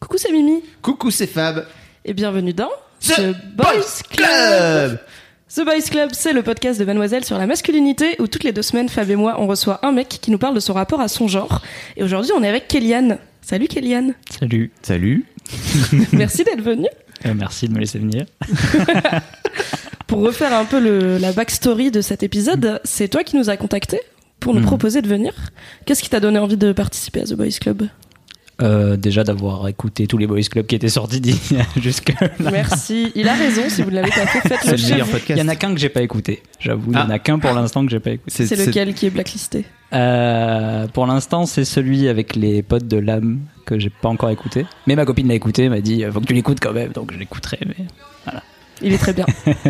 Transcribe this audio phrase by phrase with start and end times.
[0.00, 1.66] Coucou, c'est Mimi Coucou, c'est Fab.
[2.04, 4.98] et bienvenue dans The Boys Club.
[5.54, 8.62] The Boys Club, c'est le podcast de Mademoiselle sur la masculinité où toutes les deux
[8.62, 11.08] semaines, Fab et moi, on reçoit un mec qui nous parle de son rapport à
[11.08, 11.62] son genre.
[11.96, 13.18] Et aujourd'hui, on est avec Kéliane.
[13.42, 14.14] Salut Kéliane.
[14.38, 14.70] Salut.
[14.82, 15.24] Salut.
[16.12, 16.88] Merci d'être venue.
[17.24, 18.26] Euh, merci de me laisser venir.
[20.06, 23.56] Pour refaire un peu le, la backstory de cet épisode, c'est toi qui nous as
[23.56, 24.00] contactés
[24.38, 24.66] pour nous Mhm.
[24.66, 25.32] proposer de venir.
[25.86, 27.88] Qu'est-ce qui t'a donné envie de participer à The Boys Club?
[28.62, 31.20] Euh, déjà d'avoir écouté tous les boys clubs qui étaient sortis
[31.76, 32.30] jusque là.
[32.50, 33.12] Merci.
[33.14, 35.12] Il a raison, si vous ne l'avez pas fait, C'est faites-le le chez meilleur vous.
[35.12, 35.38] podcast.
[35.38, 36.42] Il y en a qu'un que j'ai pas écouté.
[36.58, 37.14] J'avoue, il y en Ah.
[37.14, 38.46] a qu'un pour l'instant que j'ai pas écouté.
[38.46, 43.40] C'est lequel qui est blacklisté Euh, pour l'instant, c'est celui avec les potes de l'âme
[43.66, 44.64] que j'ai pas encore écouté.
[44.86, 47.12] Mais ma copine l'a écouté, elle m'a dit faut que tu l'écoutes quand même, donc
[47.12, 47.58] je l'écouterai.
[47.66, 47.84] Mais
[48.80, 49.26] Il est très bien.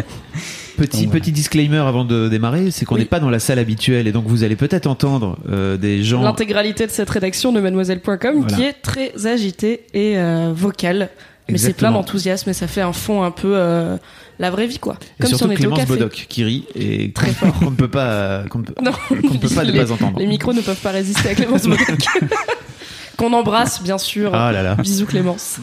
[0.76, 1.20] Petit, Donc, voilà.
[1.20, 3.00] petit disclaimer avant de démarrer, c'est qu'on Oui.
[3.02, 6.22] n'est pas dans la salle habituelle et donc vous allez peut-être entendre euh, des gens.
[6.22, 8.56] L'intégralité de cette rédaction de mademoiselle.com Voilà.
[8.56, 11.10] qui est très agitée et euh, vocale.
[11.48, 13.96] Mais c'est plein d'enthousiasme et ça fait un fond un peu euh,
[14.40, 14.98] la vraie vie quoi.
[15.18, 15.92] Et Comme si surtout on était au Clémence café.
[15.92, 19.38] Bodoc qui rit et Très qu'on qu'on ne peut pas, euh, qu'on ne peut, ne
[19.38, 20.18] peut pas ne pas entendre.
[20.18, 21.86] les micros ne peuvent pas résister à Clémence Bodoc.
[23.16, 24.34] Qu'on embrasse bien sûr.
[24.34, 24.74] Ah là là.
[24.74, 25.58] Bisous Clémence.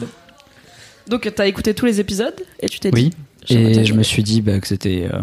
[1.06, 3.10] Donc t'as écouté tous les épisodes et tu t'es oui.
[3.10, 3.16] dit.
[3.48, 5.18] Et je me suis dit bah, que c'était, euh,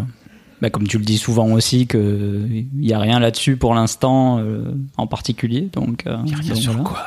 [0.60, 4.38] bah, comme tu le dis souvent aussi, que il y a rien là-dessus pour l'instant
[4.38, 5.68] euh, en particulier.
[5.72, 6.88] Donc, euh, Il y a rien donc sur voilà.
[6.88, 7.06] quoi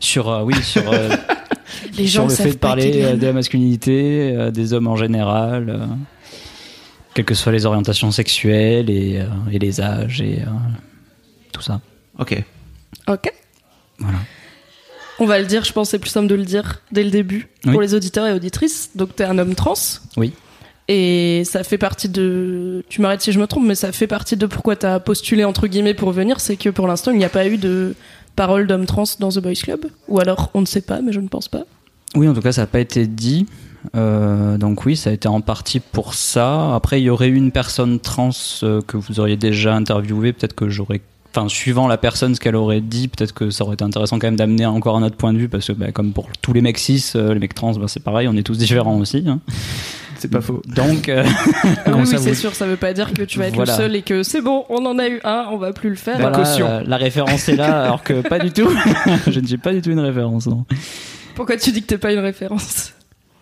[0.00, 1.10] Sur euh, oui, sur euh,
[1.98, 4.96] Les gens sur le fait de parler qu'il de la masculinité, euh, des hommes en
[4.96, 5.86] général, euh,
[7.14, 10.46] quelles que soient les orientations sexuelles et, euh, et les âges et euh,
[11.52, 11.80] tout ça.
[12.18, 12.42] Ok.
[13.08, 13.32] Ok.
[13.98, 14.18] Voilà.
[15.18, 17.48] On va le dire, je pense c'est plus simple de le dire dès le début
[17.64, 17.72] Oui.
[17.72, 18.90] pour les auditeurs et auditrices.
[18.96, 19.74] Donc t'es un homme trans.
[20.16, 20.32] Oui.
[20.88, 22.84] Et ça fait partie de.
[22.88, 25.66] Tu m'arrêtes si je me trompe, mais ça fait partie de pourquoi t'as postulé entre
[25.68, 27.94] guillemets pour venir, c'est que pour l'instant il n'y a pas eu de
[28.34, 29.86] parole d'homme trans dans The Boys Club.
[30.08, 31.62] Ou alors on ne sait pas, mais je ne pense pas.
[32.14, 33.46] Oui, en tout cas, ça n'a pas été dit.
[33.96, 36.74] Euh, donc oui, ça a été en partie pour ça.
[36.74, 38.30] Après, il y aurait eu une personne trans
[38.62, 40.32] euh, que vous auriez déjà interviewée.
[40.32, 41.00] Peut-être que j'aurais...
[41.34, 44.26] Enfin, suivant la personne, ce qu'elle aurait dit, peut-être que ça aurait été intéressant quand
[44.26, 46.60] même d'amener encore un autre point de vue, parce que bah, comme pour tous les
[46.60, 49.24] mecs cis, euh, les mecs trans, bah, c'est pareil, on est tous différents aussi.
[49.26, 49.40] hein.
[50.22, 50.62] C'est pas faux.
[50.66, 51.24] Donc, euh,
[51.88, 53.72] oui, c'est vous- sûr, ça veut pas dire que tu vas être Voilà.
[53.72, 55.96] le seul et que c'est bon, on en a eu un, on va plus le
[55.96, 56.20] faire.
[56.20, 56.66] voilà, caution.
[56.68, 58.68] euh, la référence est là, alors que pas du tout.
[59.28, 60.64] Je ne suis pas du tout une référence, non.
[61.34, 62.92] Pourquoi tu dis que t'es pas une référence?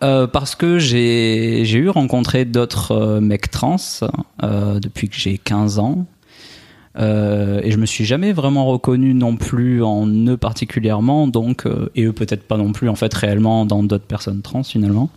[0.03, 3.75] Euh, parce que j'ai eu rencontré d'autres euh, mecs trans
[4.41, 6.05] euh, depuis que j'ai 15 ans.
[6.99, 11.89] Euh, et je me suis jamais vraiment reconnu non plus en eux particulièrement, donc euh,
[11.95, 15.09] et eux peut-être pas non plus en fait réellement dans d'autres personnes trans finalement.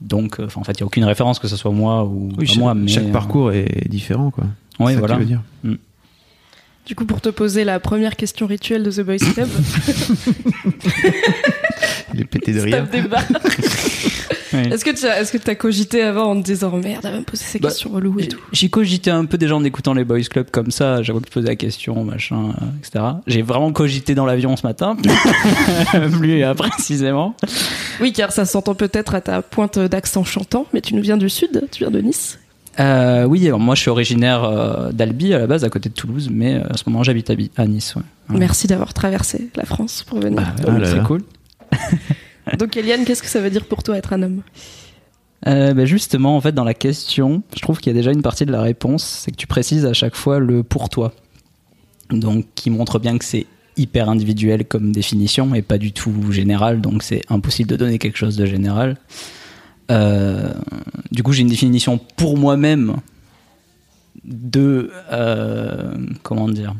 [0.00, 2.46] Donc, euh, en fait, il y a aucune référence que ce soit moi ou Oui,
[2.46, 4.44] pas moi, mais chaque euh, parcours est différent, quoi.
[4.80, 5.14] ouais, C'est ça que voilà.
[5.14, 5.42] tu veux dire.
[6.86, 9.48] Du coup, pour te poser la première question rituelle de The Boys Club,
[12.12, 12.86] Il est pété de rire.
[12.86, 13.22] stop débat.
[14.54, 17.12] Est-ce que tu as, est-ce que t'as cogité avant en te disant oh, merde, elle
[17.12, 19.64] va me poser ces Bah, questions reloues et tout J'y cogité un peu déjà en
[19.64, 23.04] écoutant les Boys Club comme ça, j'avoue que tu posais la question, machin, euh, etc.
[23.26, 24.96] J'ai vraiment cogité dans l'avion ce matin,
[26.12, 27.34] plus précisément.
[28.00, 31.28] Oui, car ça s'entend peut-être à ta pointe d'accent chantant, mais tu nous viens du
[31.28, 32.38] sud, tu viens de Nice.
[32.80, 35.94] Euh, oui, alors moi je suis originaire euh, d'Albi à la base, à côté de
[35.94, 37.94] Toulouse, mais euh, à ce moment j'habite à, Bi- à Nice.
[37.94, 38.02] Ouais.
[38.30, 38.38] Ouais.
[38.40, 40.40] Merci d'avoir traversé la France pour venir.
[40.40, 41.02] Bah, Ah c'est là.
[41.04, 41.22] cool.
[42.58, 44.42] Donc, Eliane, qu'est-ce que ça veut dire pour toi être un homme?
[45.46, 48.22] Euh, bah, justement, en fait, dans la question, je trouve qu'il y a déjà une
[48.22, 51.12] partie de la réponse, c'est que tu précises à chaque fois le pour toi.
[52.10, 53.46] Donc, qui montre bien que c'est
[53.76, 58.16] hyper individuel comme définition et pas du tout général, donc c'est impossible de donner quelque
[58.16, 58.96] chose de général.
[59.90, 60.52] Euh,
[61.10, 62.96] du coup, j'ai une définition pour moi-même
[64.24, 64.90] de.
[65.12, 66.74] euh, comment dire?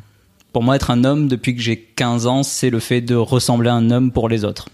[0.52, 3.70] Pour moi, être un homme depuis que j'ai 15 ans, c'est le fait de ressembler
[3.70, 4.68] à un homme pour les autres.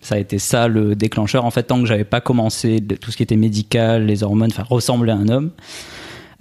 [0.00, 1.44] Ça a été ça le déclencheur.
[1.44, 4.62] En fait, tant que j'avais pas commencé tout ce qui était médical, les hormones, enfin
[4.62, 5.50] ressembler à un homme,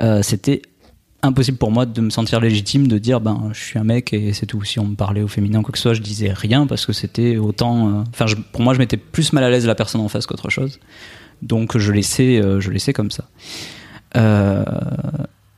[0.02, 0.62] euh, c'était
[1.24, 4.34] impossible pour moi de me sentir légitime de dire ben je suis un mec et
[4.34, 4.64] c'est tout.
[4.64, 6.94] Si on me parlait au féminin quoi que ce soit, je disais rien parce que
[6.94, 7.88] c'était autant.
[7.88, 10.50] euh, Enfin, pour moi, je mettais plus mal à l'aise la personne en face qu'autre
[10.50, 10.80] chose.
[11.42, 13.26] Donc je laissais, euh, je laissais comme ça.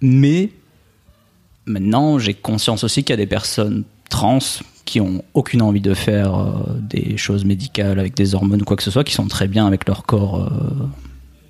[0.02, 0.50] Mais
[1.66, 4.40] maintenant, j'ai conscience aussi qu'il y a des personnes trans
[4.88, 8.78] qui ont aucune envie de faire euh, des choses médicales avec des hormones ou quoi
[8.78, 10.88] que ce soit, qui sont très bien avec leur corps euh,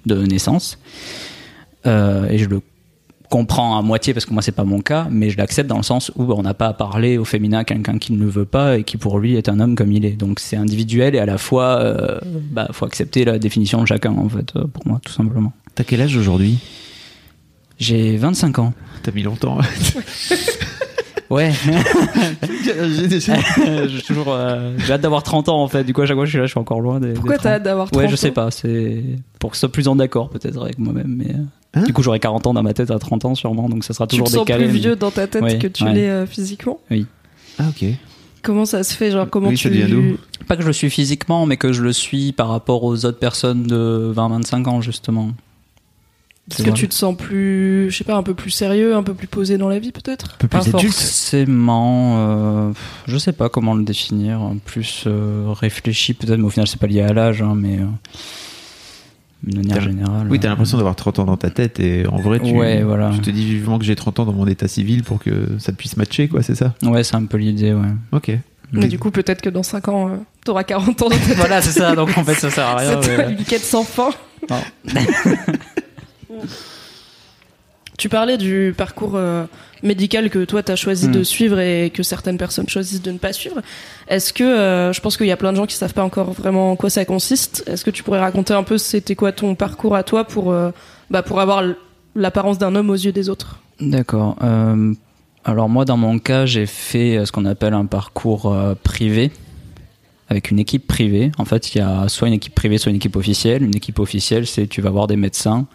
[0.07, 0.80] de naissance.
[1.86, 2.62] Euh, et je le
[3.30, 5.84] comprends à moitié parce que moi c'est pas mon cas, mais je l'accepte dans le
[5.84, 8.45] sens où on n'a pas à parler au féminin à quelqu'un qui ne le veut
[8.45, 10.18] pas et qui pour lui est un homme comme il est.
[10.18, 12.19] Donc c'est individuel et à la fois, euh,
[12.51, 15.54] bah, faut accepter la définition de chacun en fait, pour moi tout simplement.
[15.75, 16.57] T'as quel âge aujourd'hui?
[17.78, 18.74] J'ai 25 ans.
[19.04, 19.60] T'as mis longtemps.
[21.29, 21.51] Ouais.
[22.63, 25.83] j'ai toujours, euh, j'ai hâte d'avoir 30 ans en fait.
[25.83, 27.13] Du coup à chaque fois je suis là, je suis encore loin des.
[27.13, 27.51] Pourquoi t'as 30.
[27.53, 28.51] hâte d'avoir 30 Ouais, je sais ans pas.
[28.51, 29.03] C'est
[29.39, 31.31] pour que je sois plus en accord peut-être avec moi-même, mais.
[31.31, 31.44] euh,
[31.74, 33.94] Hein du coup, j'aurai 40 ans dans ma tête à 30 ans sûrement, donc ça
[33.94, 34.65] sera Tu te toujours sens décalé.
[34.65, 35.94] plus mais- vieux dans ta tête Ouais, que tu ouais.
[35.94, 36.79] l'es euh, physiquement
[37.59, 37.85] ah ok.
[38.44, 40.15] Comment ça se fait Genre, comment Oui, tu.
[40.47, 43.19] Pas que je le suis physiquement, mais que je le suis par rapport aux autres
[43.19, 45.31] personnes de 20-25 ans, justement.
[46.51, 49.13] Est-ce que tu te sens plus, je sais pas, un peu plus sérieux, un peu
[49.13, 50.94] plus posé dans la vie peut-être Un peu plus Pas adulte.
[50.94, 52.71] Forcément, euh,
[53.05, 56.88] je sais pas comment le définir, plus euh, réfléchi peut-être, mais au final c'est pas
[56.88, 57.85] lié à l'âge, hein, mais euh,
[59.44, 60.27] de manière générale.
[60.29, 63.11] Oui, t'as l'impression d'avoir 30 ans dans ta tête et en vrai, tu, Ouais, voilà.
[63.13, 65.73] tu te dis vivement que j'ai 30 ans dans mon état civil pour que ça
[65.73, 66.73] puisse matcher, quoi, c'est ça?
[66.83, 67.89] Ouais, c'est un peu l'idée, ouais.
[68.13, 68.31] Ok.
[68.71, 70.15] Mais du coup, peut-être que dans 5 ans, euh,
[70.45, 71.35] t'auras 40 ans dans ta tête.
[71.38, 73.01] voilà, c'est ça, donc en fait ça sert à rien.
[73.01, 74.09] C'est mais- une quête sans fin.
[74.49, 74.61] Non.
[77.98, 79.45] Tu parlais du parcours euh,
[79.81, 81.12] médical que toi t'as choisi Mm.
[81.12, 83.60] de suivre et que certaines personnes choisissent de ne pas suivre.
[84.07, 86.31] Est-ce que euh, je pense qu'il y a plein de gens qui savent pas encore
[86.31, 87.63] vraiment en quoi ça consiste.
[87.66, 90.69] Est-ce que tu pourrais raconter un peu c'était quoi ton parcours à toi pour euh,
[91.10, 91.63] bah, pour avoir
[92.16, 93.62] l'apparence d'un homme aux yeux des autres?
[93.80, 94.38] D'accord.
[95.44, 99.31] Alors moi, dans mon cas, j'ai fait ce qu'on appelle un parcours privé
[100.30, 101.31] avec une équipe privée.
[101.38, 103.63] En fait, il y a soit une équipe privée, soit une équipe officielle.
[103.63, 105.68] Une équipe officielle, c'est tu vas voir des médecins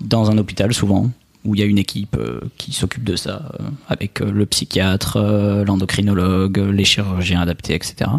[0.00, 1.10] dans un hôpital souvent
[1.46, 4.44] où il y a une équipe euh, qui s'occupe de ça, euh, avec euh, le
[4.46, 5.18] psychiatre,
[5.64, 8.10] l'endocrinologue, les chirurgiens adaptés, etc.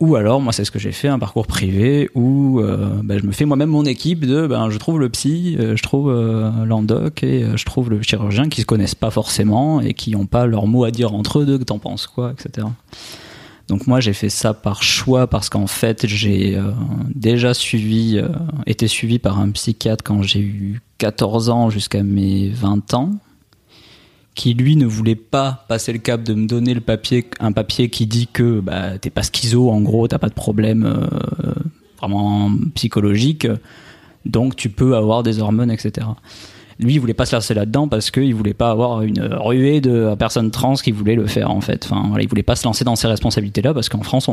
[0.00, 3.30] Ou alors, moi, c'est ce que j'ai fait, un parcours privé où ben, je me
[3.30, 6.12] fais moi-même mon équipe de, ben, je trouve le psy, je trouve
[6.66, 10.46] l'endoc et je trouve le chirurgien qui se connaissent pas forcément et qui n'ont pas
[10.46, 12.66] leur mot à dire entre eux de que t'en penses quoi, etc.
[13.68, 16.72] Donc moi, j'ai fait ça par choix parce qu'en fait, j'ai euh,
[17.14, 18.28] déjà suivi, euh,
[18.66, 23.10] été suivi par un psychiatre quand j'ai eu 14 ans jusqu'à mes 20 ans
[24.34, 27.90] qui lui ne voulait pas passer le cap de me donner le papier, un papier
[27.90, 31.52] qui dit que bah, t'es pas schizo, en gros, t'as pas de problème euh,
[31.98, 33.46] vraiment psychologique,
[34.24, 36.06] donc tu peux avoir des hormones, etc.
[36.78, 40.14] Lui, il voulait pas se lancer là-dedans parce qu'il voulait pas avoir une ruée de
[40.18, 41.88] personnes trans qui voulaient le faire en fait.
[42.20, 44.30] Il voulait pas se lancer dans ces responsabilités-là parce qu'en France,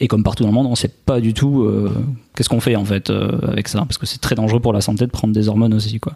[0.00, 1.92] et comme partout dans le monde, on sait pas du tout euh,
[2.36, 4.80] qu'est-ce qu'on fait en fait euh, avec ça parce que c'est très dangereux pour la
[4.80, 6.14] santé de prendre des hormones aussi quoi.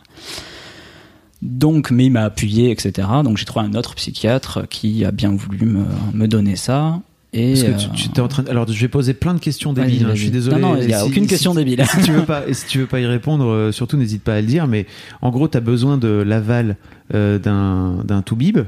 [1.43, 3.07] Donc, mais il m'a appuyé, etc.
[3.23, 7.01] Donc, j'ai trouvé un autre psychiatre qui a bien voulu me donner ça.
[7.37, 8.51] Et Parce que euh, tu, en train de...
[8.51, 10.05] Alors, je vais poser plein de questions débiles.
[10.05, 10.61] hein, je suis désolé.
[10.61, 11.85] Non, non, il n'y a Si- aucune si- question débile.
[11.85, 14.35] si tu veux pas, et si tu veux pas y répondre, euh, surtout n'hésite pas
[14.37, 14.67] à le dire.
[14.69, 14.87] Mais
[15.21, 16.77] en gros, tu as besoin de l'aval
[17.13, 18.59] euh, d'un d'un toubib,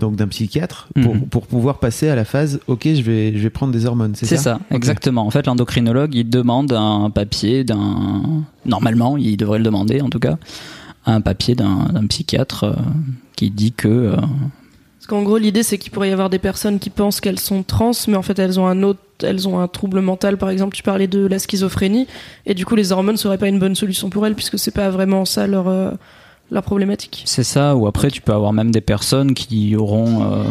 [0.00, 1.20] donc d'un psychiatre, pour, Mhm.
[1.26, 2.60] pour pouvoir passer à la phase.
[2.66, 4.14] Ok, je vais je vais prendre des hormones.
[4.14, 4.58] C'est C'est ça?
[4.70, 5.26] exactement.
[5.26, 8.42] En fait, l'endocrinologue, il demande un papier d'un.
[8.64, 10.38] Normalement, il devrait le demander, en tout cas,
[11.04, 12.72] un papier d'un d'un psychiatre euh,
[13.36, 13.88] qui dit que.
[13.88, 14.16] euh,
[15.04, 17.62] Parce qu'en gros, l'idée c'est qu'il pourrait y avoir des personnes qui pensent qu'elles sont
[17.62, 20.38] trans, mais en fait elles ont un autre, elles ont un trouble mental.
[20.38, 22.06] Par exemple, tu parlais de la schizophrénie,
[22.46, 24.88] et du coup les hormones seraient pas une bonne solution pour elles puisque c'est pas
[24.88, 25.90] vraiment ça leur euh,
[26.62, 27.22] problématique.
[27.26, 30.22] C'est ça, ou après, tu peux avoir même des personnes qui auront.
[30.22, 30.42] euh,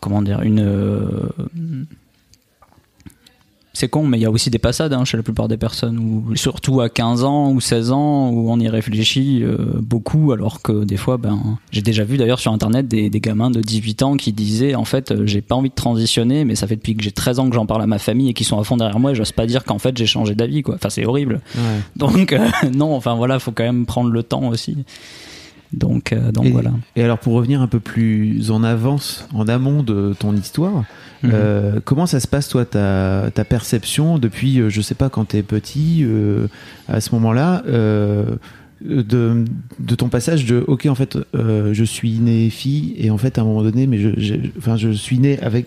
[0.00, 0.60] comment dire Une.
[0.60, 1.28] euh,
[3.78, 5.98] c'est con, mais il y a aussi des passades hein, chez la plupart des personnes,
[6.00, 10.62] où, surtout à 15 ans ou 16 ans, où on y réfléchit euh, beaucoup, alors
[10.62, 14.02] que des fois, ben, j'ai déjà vu d'ailleurs sur internet des, des gamins de 18
[14.02, 16.96] ans qui disaient en fait, euh, j'ai pas envie de transitionner, mais ça fait depuis
[16.96, 18.76] que j'ai 13 ans que j'en parle à ma famille et qui sont à fond
[18.76, 20.74] derrière moi, et j'ose pas dire qu'en fait j'ai changé d'avis, quoi.
[20.74, 21.40] Enfin, c'est horrible.
[21.54, 21.62] Ouais.
[21.94, 24.76] Donc, euh, non, enfin voilà, faut quand même prendre le temps aussi.
[25.72, 26.70] Donc, euh, donc et, voilà.
[26.96, 30.84] et alors, pour revenir un peu plus en avance, en amont de ton histoire,
[31.24, 31.30] Mhm.
[31.34, 35.24] euh, comment ça se passe, toi, ta, ta perception depuis, euh, je sais pas, quand
[35.26, 36.46] t'es petit, euh,
[36.88, 38.36] à ce moment-là, euh,
[38.80, 39.44] de,
[39.80, 43.36] de ton passage de, ok, en fait, euh, je suis né fille, et en fait,
[43.36, 45.66] à un moment donné, mais je, je, enfin, je suis né avec,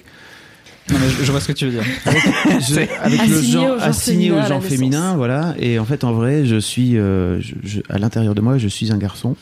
[0.90, 1.84] Non, mais je, je vois ce que tu veux dire.
[2.06, 6.46] je- avec le Assigné genre, assigné au genre féminin, voilà, et en fait, en vrai,
[6.46, 9.36] je suis, euh, je- je- à l'intérieur de moi, je suis un garçon.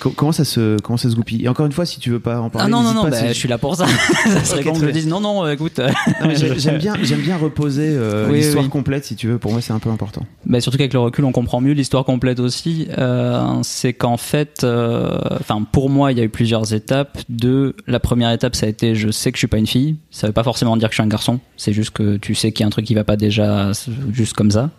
[0.00, 1.44] Co- Comment ça se comment ça se goupille?
[1.44, 3.10] Et encore une fois, si tu veux pas en parler, Ah non, non, non, pas,
[3.10, 3.86] bah, je suis là pour ça.
[4.26, 5.78] ça serait Ok, con que je très me dise non, non, écoute.
[5.78, 5.90] euh,
[6.56, 8.70] j'aime bien j'aime bien reposer euh, Oui, l'histoire oui.
[8.70, 9.38] complète si tu veux.
[9.38, 10.26] Pour moi, c'est un peu important.
[10.46, 12.88] Bah, surtout qu'avec le recul, on comprend mieux l'histoire complète aussi.
[12.98, 17.18] Euh, c'est qu'en fait, euh, enfin pour moi, il y a eu plusieurs étapes.
[17.28, 19.96] De la première étape, ça a été je sais que je suis pas une fille.
[20.10, 21.40] Ça veut pas forcément dire que je suis un garçon.
[21.56, 23.70] C'est juste que tu sais qu'il y a un truc qui va pas déjà
[24.12, 24.70] juste comme ça.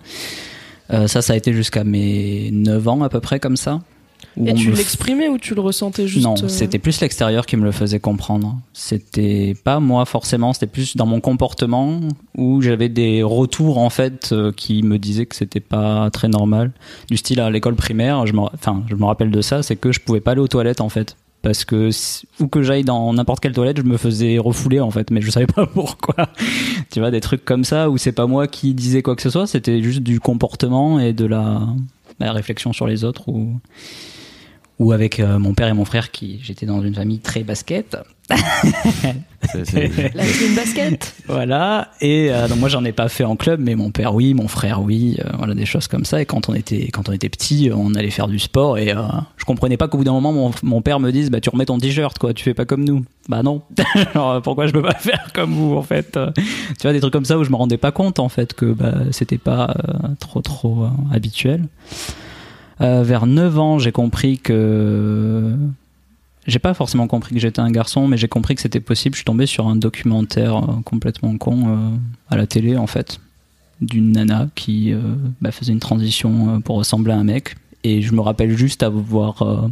[0.94, 3.80] Euh, ça, ça a été jusqu'à mes 9 ans à peu près comme ça.
[4.44, 7.56] Et tu me l'exprimais ou tu le ressentais juste non, euh, c'était plus l'extérieur qui
[7.56, 8.60] me le faisait comprendre.
[8.74, 12.02] C'était pas moi forcément, c'était plus dans mon comportement
[12.38, 16.72] où j'avais des retours en fait euh, qui me disaient que c'était pas très normal.
[17.10, 19.92] Du style à l'école primaire, je me, enfin, je me rappelle de ça, c'est que
[19.92, 21.16] je pouvais pas aller aux toilettes en fait.
[21.42, 21.92] Parce que
[22.40, 25.30] où que j'aille dans n'importe quelle toilette, je me faisais refouler en fait, mais je
[25.30, 26.28] savais pas pourquoi.
[26.92, 29.30] tu vois, des trucs comme ça où c'est pas moi qui disais quoi que ce
[29.30, 31.62] soit, c'était juste du comportement et de la,
[32.20, 33.60] la réflexion sur les autres ou
[34.80, 37.98] ou avec euh, mon père et mon frère qui j'étais dans une famille très basket.
[39.52, 41.14] C'est- c'est- La team basket.
[41.28, 41.92] voilà.
[42.02, 44.48] Et euh, donc moi j'en ai pas fait en club mais mon père oui mon
[44.48, 46.20] frère oui euh, voilà des choses comme ça.
[46.22, 49.04] Et quand on était quand on était petit on allait faire du sport et euh,
[49.38, 51.66] je comprenais pas qu'au bout d'un moment mon, mon père me dise bah tu remets
[51.66, 52.34] ton t-shirt quoi.
[52.34, 53.06] Tu fais pas comme nous.
[53.30, 53.62] Bah non.
[54.16, 57.26] Alors, pourquoi je peux pas faire comme vous en fait tu vois des trucs comme
[57.26, 60.42] ça où je me rendais pas compte en fait que bah, c'était pas euh, trop
[60.42, 61.66] trop euh, habituel
[62.82, 65.56] Euh, vers 9 ans j'ai compris que
[66.46, 69.16] j'ai pas forcément compris que j'étais un garçon, mais j'ai compris que c'était possible.
[69.16, 71.90] Je suis tombé sur un documentaire euh, complètement con euh,
[72.30, 73.20] à la télé, en fait,
[73.82, 74.94] d'une nana qui
[75.42, 77.56] bah, faisait une transition pour ressembler à un mec.
[77.84, 79.70] Et je me rappelle juste avoir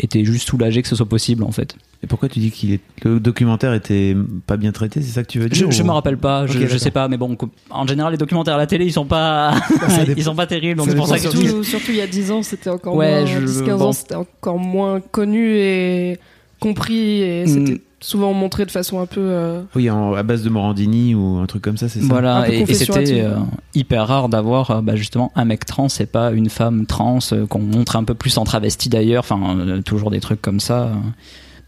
[0.00, 1.74] été juste soulagé que ce soit possible, en fait.
[2.02, 5.28] Et pourquoi tu dis qu'il est le documentaire était pas bien traité C'est ça que
[5.28, 6.78] tu veux dire je ou- me rappelle pas, je, Ok, je d'accord.
[6.80, 7.36] sais pas, mais bon,
[7.70, 9.54] en général, les documentaires à la télé, ils sont pas,
[10.16, 12.06] ils sont pas terribles, donc c'est pour ça que surtout- Surtout, surtout il y a
[12.06, 13.26] 10 ans, c'était encore Ouais, moins.
[13.26, 13.84] je- 10-15 bon.
[13.86, 16.18] ans, c'était encore moins connu et
[16.60, 17.78] compris et c'était Mm.
[18.00, 19.20] souvent montré de façon un peu.
[19.20, 22.06] euh, Oui, en- à base de Morandini ou un truc comme ça, c'est ça.
[22.08, 23.36] Voilà, et, c'était euh,
[23.74, 27.46] hyper rare d'avoir euh, bah, justement un mec trans et pas une femme trans euh,
[27.46, 30.92] qu'on montre un peu plus en travesti d'ailleurs, enfin euh, toujours des trucs comme ça.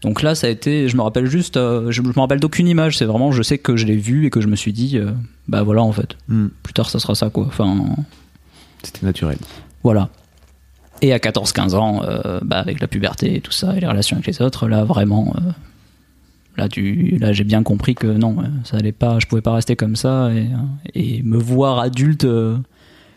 [0.01, 2.67] Donc là, ça a été, je me rappelle juste, euh, je, je me rappelle d'aucune
[2.67, 4.97] image, c'est vraiment, je sais que je l'ai vu et que je me suis dit,
[4.97, 5.11] euh,
[5.47, 7.45] bah voilà en fait, Hmm, plus tard ça sera ça quoi.
[7.47, 7.77] Enfin
[8.83, 9.37] C'était naturel.
[9.83, 10.09] voilà.
[11.01, 14.17] Et à 14-15 ans, euh, bah, avec la puberté et tout ça, et les relations
[14.17, 15.51] avec les autres, là vraiment, euh,
[16.57, 16.67] là,
[17.19, 19.95] là j'ai bien compris que non, euh, ça allait pas, je pouvais pas rester comme
[19.95, 20.29] ça
[20.93, 22.27] et, me voir adulte.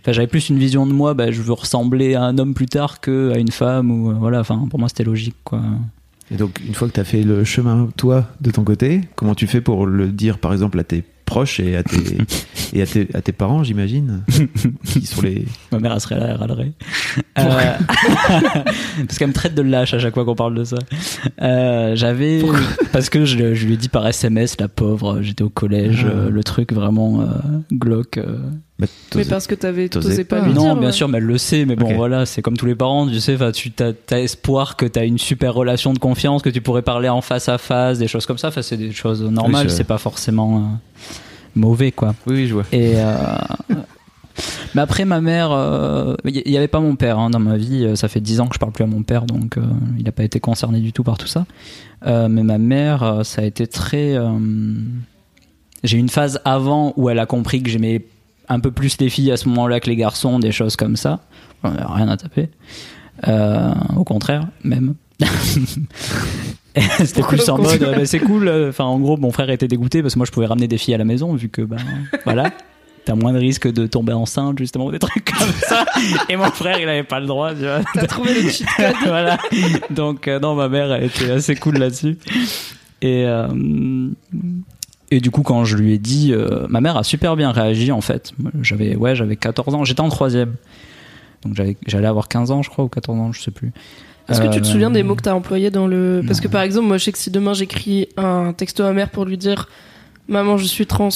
[0.06, 3.00] j'avais plus une vision de moi, bah, je veux ressembler à un homme plus tard
[3.00, 4.42] que à une femme ou voilà.
[4.44, 5.60] Pour moi, c'était logique quoi.
[6.30, 9.34] Et donc, une fois que tu as fait le chemin, toi, de ton côté, comment
[9.34, 12.18] tu fais pour le dire, par exemple, à tes proches et à tes,
[12.72, 14.22] et à tes, à tes parents, j'imagine
[14.86, 15.44] Qui sont les.
[15.72, 16.72] Ma mère, elle serait là, elle râlerait.
[17.36, 17.72] Euh,
[19.06, 20.76] parce qu'elle me traite de lâche à chaque fois qu'on parle de ça.
[21.42, 22.42] Euh, J'avais.
[22.92, 26.12] Parce que je, je lui ai dit par SMS, la pauvre, j'étais au collège, Ah.
[26.14, 27.24] euh, le truc vraiment euh,
[27.72, 28.20] glauque.
[28.82, 28.86] Euh.
[29.14, 30.46] Mais parce que t'avais t'osais t'osais pas pas.
[30.48, 30.76] lui non, dire.
[30.76, 30.92] bien ouais.
[30.92, 33.36] sûr, mais elle le sait, mais bon, voilà, c'est comme tous les parents, tu sais,
[33.52, 33.82] tu
[34.14, 37.20] as, espoir que tu as une super relation de confiance, que tu pourrais parler en
[37.20, 38.48] face à face, des choses comme ça.
[38.48, 40.60] Enfin, c'est des choses normales, Oui, c'est- c'est pas forcément euh,
[41.54, 42.14] mauvais, quoi.
[42.26, 42.64] Oui, oui, je vois.
[42.72, 43.14] Et euh,
[44.74, 47.84] mais après ma mère, euh, il n'y avait pas mon père hein, dans ma vie.
[47.84, 49.62] euh, Ça fait 10 ans que je parle plus à mon père, donc euh,
[49.98, 51.46] il n'a pas été concerné du tout par tout ça.
[52.06, 54.16] Euh, mais ma mère, euh, ça a été très.
[54.16, 54.30] euh,
[55.84, 58.02] J'ai eu une phase avant où elle a compris que j'aimais
[58.48, 61.20] un peu plus les filles à ce moment-là que les garçons, des choses comme ça.
[61.62, 62.50] Bon, rien à taper.
[63.28, 64.94] Euh, au contraire, même.
[67.04, 68.48] C'était plus en mode, euh, bah, c'est cool.
[68.68, 70.94] Enfin, en gros, mon frère était dégoûté parce que moi, je pouvais ramener des filles
[70.94, 71.78] à la maison vu que, ben,
[72.24, 72.50] voilà,
[73.04, 75.84] t'as moins de risque de tomber enceinte, justement, des trucs comme ça.
[76.28, 77.80] Et mon frère, il avait pas le droit, tu vois.
[77.94, 78.66] T'as trouvé le cheat
[79.06, 79.38] voilà.
[79.90, 82.18] Donc, euh, non, ma mère, elle était assez cool là-dessus.
[83.02, 83.48] Et, euh,
[85.16, 87.92] et du coup, quand je lui ai dit, euh, ma mère a super bien réagi,
[87.92, 88.32] en fait.
[88.62, 89.84] J'avais, ouais, j'avais 14 ans.
[89.84, 90.54] J'étais en troisième.
[91.44, 91.54] Donc,
[91.86, 93.72] j'allais avoir 15 ans, je crois, ou 14 ans, je sais plus.
[94.28, 96.22] Est-ce que tu te Euh, souviens des mots que t'as employés dans le.
[96.26, 98.92] Parce que par exemple, moi je sais que si demain j'écris un texto à ma
[98.94, 99.68] mère pour lui dire
[100.28, 101.10] Maman, je suis trans,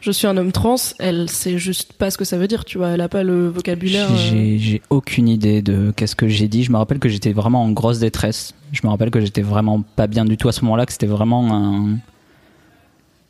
[0.00, 2.76] je suis un homme trans, elle sait juste pas ce que ça veut dire, tu
[2.78, 4.10] vois, elle a pas le vocabulaire.
[4.10, 6.64] euh, J'ai j'ai aucune idée de qu'est-ce que j'ai dit.
[6.64, 8.54] Je me rappelle que j'étais vraiment en grosse détresse.
[8.72, 11.06] Je me rappelle que j'étais vraiment pas bien du tout à ce moment-là, que c'était
[11.06, 11.98] vraiment un.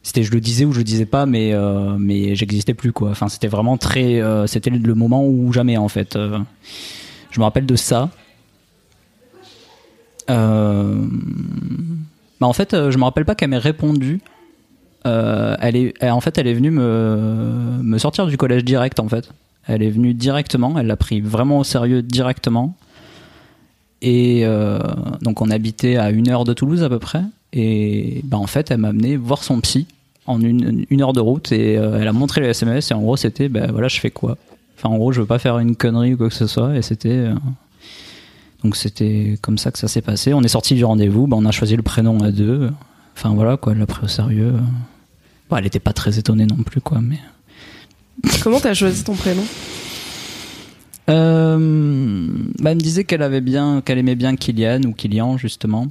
[0.03, 3.11] C'était je le disais ou je le disais pas, mais euh, mais j'existais plus quoi.
[3.11, 4.21] Enfin, c'était vraiment très.
[4.21, 6.17] euh, c'était le moment où jamais en fait.
[6.17, 6.39] Euh,
[7.31, 8.11] je me rappelle de ça.
[10.29, 10.37] Bah,
[12.47, 14.21] en fait, je me rappelle pas qu'elle m'ait répondu.
[15.05, 19.33] Elle est, en fait, elle est venue me, me sortir du collège direct, en fait.
[19.67, 22.77] Elle est venue directement, elle l'a pris vraiment au sérieux directement.
[24.03, 24.45] Et
[25.23, 27.23] donc on habitait à une heure de Toulouse à peu près.
[27.53, 29.87] Et bah, en fait, elle m'a amené voir son psy
[30.27, 33.01] en une, une heure de route et euh, elle a montré le SMS et en
[33.01, 34.37] gros c'était bah, voilà je fais quoi?
[34.77, 36.83] Enfin en gros je veux pas faire une connerie ou quoi que ce soit et
[36.83, 37.35] c'était euh,
[38.63, 40.35] donc c'était comme ça que ça s'est passé.
[40.35, 42.71] On est sorti du rendez-vous bah, on a choisi le prénom à deux.
[43.17, 44.53] Enfin voilà quoi elle l'a pris au sérieux.
[45.49, 47.19] Bon, elle était pas très étonnée non plus quoi mais
[48.43, 49.45] Comment t'as choisi ton prénom?
[51.09, 52.29] Euh,
[52.59, 55.87] bah, elle me disait qu'elle avait bien, qu'elle aimait bien Kylian ou Kylian justement.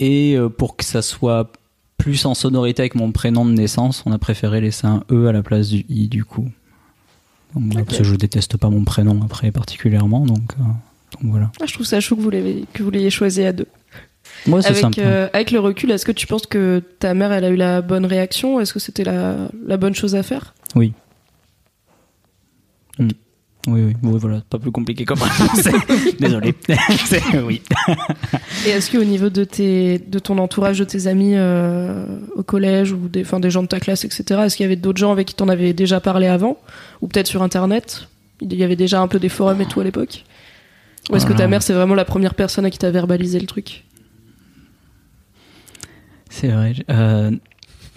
[0.00, 1.52] Et euh, pour que ça soit
[1.98, 5.32] plus en sonorité avec mon prénom de naissance, on a préféré laisser un E à
[5.32, 6.50] la place du I du coup.
[7.54, 10.62] Donc, Parce que je déteste pas mon prénom après particulièrement, donc, euh,
[11.20, 11.52] donc voilà.
[11.60, 13.66] Ah, Je trouve ça chou que vous l'ayez que vous l'ayez choisi à deux.
[14.46, 17.44] Moi c'est Avec, euh, avec le recul, est-ce que tu penses que ta mère, elle
[17.44, 18.60] a eu la bonne réaction?
[18.60, 20.54] Est-ce que c'était la, la bonne chose à faire?
[20.76, 20.94] Oui.
[22.98, 23.08] Mm.
[23.66, 25.68] Oui, oui, oui, voilà, pas plus compliqué comme réponse.
[26.18, 26.54] Désolé.
[27.44, 27.62] Oui.
[28.66, 32.92] Et est-ce qu'au niveau de, tes, de ton entourage, de tes amis euh, au collège
[32.92, 35.12] ou des, enfin, des gens de ta classe, etc., est-ce qu'il y avait d'autres gens
[35.12, 36.58] avec qui t'en avais déjà parlé avant
[37.02, 38.08] Ou peut-être sur Internet?
[38.40, 40.24] Il y avait déjà un peu des forums et tout à l'époque?
[41.10, 41.50] Ou est-ce que ta Alors.
[41.50, 43.84] mère, c'est vraiment la première personne à qui t'as verbalisé le truc?
[46.30, 46.74] C'est vrai.
[46.88, 47.32] Euh...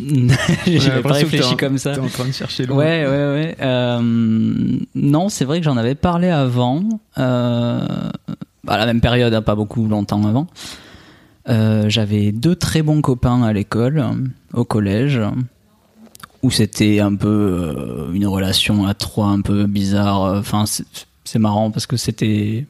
[0.68, 1.94] J'avais pas réfléchi comme ça.
[1.94, 2.78] T'es en train de chercher loin.
[2.78, 3.56] Ouais, ouais, ouais.
[3.62, 4.00] Euh,
[4.96, 6.84] non, c'est vrai que j'en avais parlé avant,
[7.18, 7.86] euh,
[8.68, 10.48] à la même période, hein, pas beaucoup longtemps avant.
[11.50, 14.04] Euh, J'avais deux très bons copains à l'école,
[14.54, 15.20] au collège,
[16.42, 20.22] où c'était un peu une relation à trois un peu bizarre.
[20.38, 22.66] Enfin, c'est marrant parce que c'était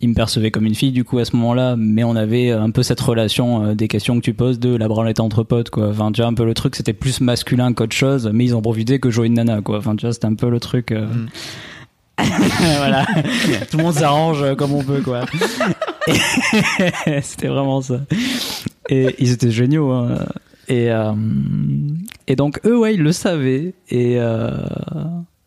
[0.00, 2.70] il me percevait comme une fille du coup à ce moment-là, mais on avait un
[2.70, 5.88] peu cette relation euh, des questions que tu poses de la branlette entre potes quoi.
[5.88, 8.62] Enfin tu vois un peu le truc c'était plus masculin qu'autre chose, mais ils ont
[8.62, 9.78] profité que jouer une nana quoi.
[9.78, 10.92] Enfin tu vois c'était un peu le truc.
[10.92, 11.06] euh,
[12.18, 13.06] voilà,
[13.70, 15.24] tout le monde s'arrange euh, comme on peut quoi.
[17.22, 18.00] C'était vraiment ça.
[18.88, 19.90] Et ils étaient géniaux.
[19.92, 20.18] hein.
[20.68, 21.12] Et euh,
[22.26, 24.50] et donc eux ouais ils le savaient et euh,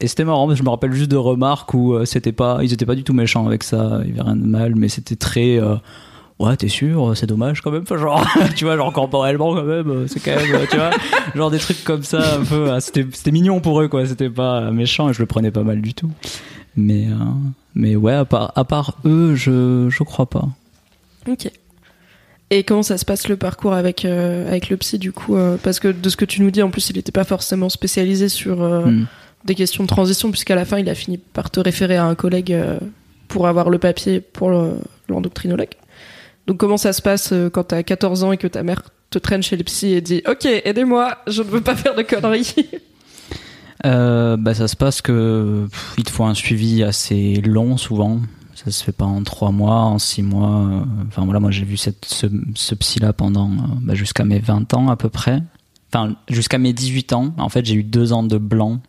[0.02, 2.86] et c'était marrant, je me rappelle juste de remarques où euh, c'était pas, ils étaient
[2.86, 5.60] pas du tout méchants avec ça, il y avait rien de mal, mais c'était très,
[5.60, 5.76] euh,
[6.40, 9.90] ouais, t'es sûr, c'est dommage quand même, Enfin, genre, tu vois, genre corporellement quand même,
[9.90, 10.90] euh, c'est quand même, tu vois,
[11.36, 14.30] genre des trucs comme ça, un peu, euh, c'était, c'était mignon pour eux, quoi, c'était
[14.30, 16.10] pas méchant et je le prenais pas mal du tout.
[16.76, 17.16] Mais, euh,
[17.76, 20.48] mais ouais, à part, à part eux, je, je crois pas.
[21.30, 21.52] Ok.
[22.50, 25.88] Et comment ça se passe le parcours avec, avec le psy du coup Parce que
[25.88, 29.06] de ce que tu nous dis, en plus, il n'était pas forcément spécialisé sur Hmm.
[29.46, 32.16] Des questions de transition, puisqu'à la fin, il a fini par te référer à un
[32.16, 32.80] collègue euh,
[33.28, 34.78] pour avoir le papier pour le-
[35.10, 35.74] l'endocrinologue.
[36.48, 39.20] Donc comment ça se passe euh, quand t'as 14 ans et que ta mère te
[39.20, 42.56] traîne chez le psy et dit Ok, aidez-moi, je ne veux pas faire de conneries
[43.86, 48.20] Euh, bah, ça se passe que il te faut un suivi assez long souvent.
[48.54, 50.68] Ça se fait pas en trois mois, en six mois.
[50.68, 51.90] euh, Enfin voilà, moi j'ai vu ce,
[52.54, 53.50] ce psy-là pendant
[53.82, 55.42] bah, jusqu'à mes 20 ans à peu près.
[55.92, 57.34] Enfin jusqu'à mes 18 ans.
[57.40, 58.82] En fait j'ai eu deux ans de blanc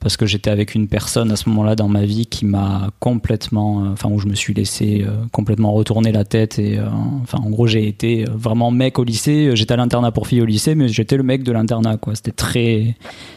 [0.00, 3.84] parce que j'étais avec une personne à ce moment-là dans ma vie qui m'a complètement,
[3.84, 6.86] euh, où je me suis laissé euh, complètement retourner la tête et, euh,
[7.22, 9.50] enfin en gros j'ai été vraiment mec au lycée.
[9.54, 12.14] J'étais à l'internat pour filles au lycée, mais j'étais le mec de l'internat quoi.
[12.14, 12.94] C'était très,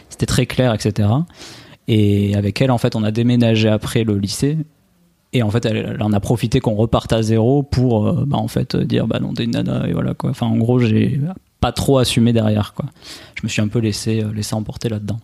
[0.08, 1.08] c'était très clair, etc.
[1.88, 4.56] Et avec elle en fait on a déménagé après le lycée.
[5.34, 8.76] Et en fait, elle, en a profité qu'on reparte à zéro pour, bah, en fait,
[8.76, 10.28] dire, bah non, t'es une nana, et voilà, quoi.
[10.28, 11.18] Enfin, en gros, j'ai
[11.58, 12.84] pas trop assumé derrière, quoi.
[13.36, 15.20] Je me suis un peu laissé, laissé emporter là-dedans.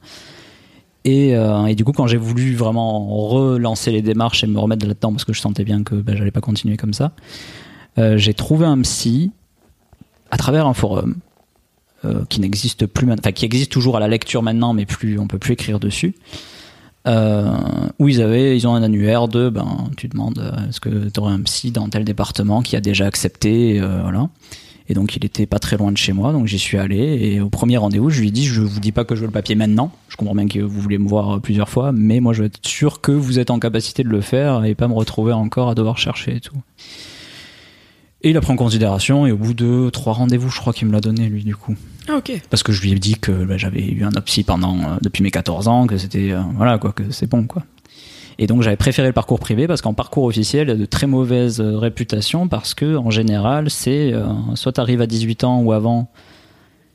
[1.05, 4.87] Et, euh, et du coup, quand j'ai voulu vraiment relancer les démarches et me remettre
[4.87, 7.13] là-dedans, parce que je sentais bien que bah, j'allais pas continuer comme ça,
[7.99, 9.31] euh, j'ai trouvé un psy
[10.31, 11.17] à travers un forum
[12.05, 15.27] euh, qui n'existe plus enfin qui existe toujours à la lecture maintenant, mais plus on
[15.27, 16.15] peut plus écrire dessus.
[17.07, 21.33] Où ils avaient, ils ont un annuaire de, ben, tu demandes, est-ce que tu aurais
[21.33, 24.29] un psy dans tel département qui a déjà accepté, voilà.
[24.91, 26.97] Et donc il était pas très loin de chez moi, donc j'y suis allé.
[26.97, 29.27] Et au premier rendez-vous, je lui ai dit, je vous dis pas que je veux
[29.27, 29.93] le papier maintenant.
[30.09, 32.67] Je comprends bien que vous voulez me voir plusieurs fois, mais moi je veux être
[32.67, 35.75] sûr que vous êtes en capacité de le faire et pas me retrouver encore à
[35.75, 36.57] devoir chercher et tout.
[38.23, 40.89] Et il a pris en considération et au bout de trois rendez-vous, je crois qu'il
[40.89, 41.77] me l'a donné lui du coup
[42.09, 42.33] Ah, ok.
[42.51, 45.23] parce que je lui ai dit que bah, j'avais eu un psy pendant euh, depuis
[45.23, 47.63] mes 14 ans, que c'était euh, voilà quoi, que c'est bon quoi.
[48.39, 50.85] Et donc j'avais préféré le parcours privé parce qu'en parcours officiel, il y a de
[50.87, 55.61] très mauvaises euh, réputations parce que en général, c'est euh, soit t'arrives à 18 ans
[55.61, 56.09] ou avant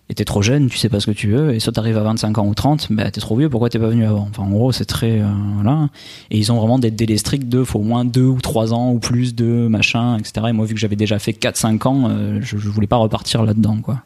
[0.10, 2.04] et t'es trop jeune, tu sais pas ce que tu veux, et soit t'arrives à
[2.04, 4.28] 25 ans ou 30, bah t'es trop vieux, pourquoi t'es pas venu avant?
[4.30, 5.88] Enfin en gros c'est très euh.
[6.30, 8.92] Et ils ont vraiment des délais stricts de faut au moins 2 ou 3 ans
[8.92, 10.48] ou plus de machin, etc.
[10.50, 13.44] Et moi vu que j'avais déjà fait 4-5 ans, euh, je, je voulais pas repartir
[13.44, 14.02] là-dedans quoi.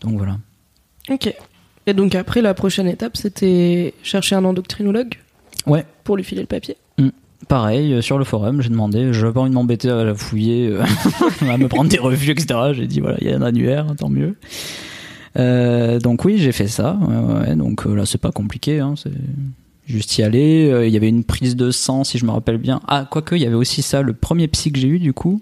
[0.00, 0.36] Donc voilà.
[1.08, 1.32] Ok.
[1.86, 5.16] Et donc après, la prochaine étape, c'était chercher un endocrinologue
[5.66, 5.84] Ouais.
[6.04, 6.76] pour lui filer le papier.
[7.48, 10.14] pareil, euh, sur le forum, j'ai demandé, je n'avais pas envie de m'embêter à la
[10.14, 10.82] fouiller, euh,
[11.50, 12.58] à me prendre des revues, etc.
[12.72, 14.36] J'ai dit, voilà, il y a un annuaire, tant mieux.
[15.38, 16.98] Euh, donc oui, j'ai fait ça.
[17.00, 18.80] Ouais, ouais, donc là, c'est pas compliqué.
[18.80, 19.12] Hein, c'est
[19.86, 20.84] juste y aller.
[20.86, 22.80] Il y avait une prise de sang, si je me rappelle bien.
[22.88, 24.02] Ah, quoique, il y avait aussi ça.
[24.02, 25.40] Le premier psy que j'ai eu, du coup,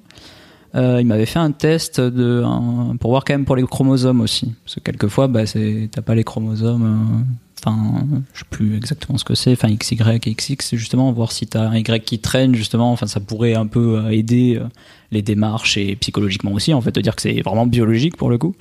[0.74, 4.20] euh, il m'avait fait un test de, un- pour voir quand même pour les chromosomes
[4.20, 4.52] aussi.
[4.64, 7.24] Parce que quelquefois, bah, t'as pas les chromosomes.
[7.58, 9.52] Enfin, je sais plus exactement ce que c'est.
[9.52, 12.92] Enfin, XY et XX, justement voir si t'as un Y qui traîne, justement.
[12.92, 14.68] Enfin, ça pourrait un peu euh, aider euh,
[15.10, 18.38] les démarches et psychologiquement aussi, en fait, de dire que c'est vraiment biologique pour le
[18.38, 18.54] coup.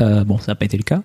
[0.00, 1.02] Euh, bon, ça n'a pas été le cas.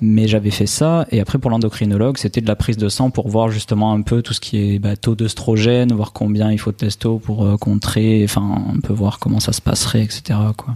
[0.00, 3.28] Mais j'avais fait ça, et après pour l'endocrinologue, c'était de la prise de sang pour
[3.28, 6.72] voir justement un peu tout ce qui est bah, taux d'œstrogène, voir combien il faut
[6.72, 10.40] de testo pour contrer, enfin un peu voir comment ça se passerait, etc.
[10.56, 10.74] Quoi.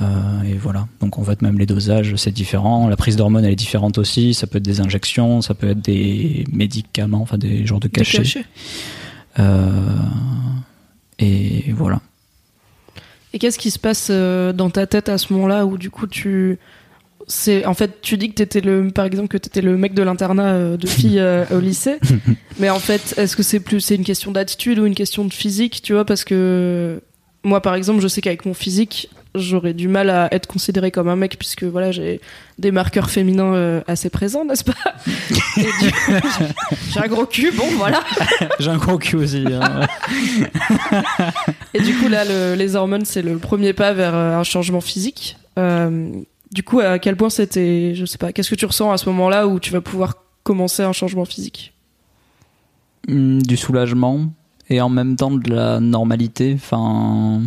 [0.00, 0.86] Euh, et voilà.
[1.00, 4.32] Donc en fait même les dosages c'est différent, la prise d'hormones elle est différente aussi,
[4.34, 7.92] ça peut être des injections, ça peut être des médicaments, enfin des genres de Des
[7.92, 8.18] cachets.
[8.18, 8.44] cachets.
[9.38, 9.72] Euh,
[11.18, 12.00] et voilà.
[13.32, 16.06] Et qu'est-ce qui se passe euh, dans ta tête à ce moment-là où du coup
[16.06, 16.58] tu
[17.28, 20.02] c'est en fait tu dis que t'étais le par exemple que t'étais le mec de
[20.02, 21.98] l'internat de filles au lycée
[22.58, 25.32] mais en fait est-ce que c'est plus c'est une question d'attitude ou une question de
[25.32, 27.00] physique tu vois parce que
[27.44, 31.08] moi par exemple je sais qu'avec mon physique j'aurais du mal à être considéré comme
[31.08, 32.20] un mec puisque voilà j'ai
[32.58, 34.74] des marqueurs féminins euh, assez présents n'est-ce pas?
[35.56, 35.90] Du
[36.92, 38.02] j'ai un gros cul bon voilà
[38.58, 39.44] J'ai un gros cul aussi.
[39.52, 39.86] hein.
[41.74, 44.80] Et du coup, là, le- les hormones, c'est le premier pas vers euh, un changement
[44.80, 45.36] physique.
[45.58, 46.10] Euh,
[46.52, 49.08] du coup, à quel point c'était, je sais pas, qu'est-ce que tu ressens à ce
[49.10, 51.74] moment-là où tu vas pouvoir commencer un changement physique?
[53.08, 54.26] Hmm, du soulagement
[54.70, 56.52] et en même temps de la normalité.
[56.54, 57.42] Enfin,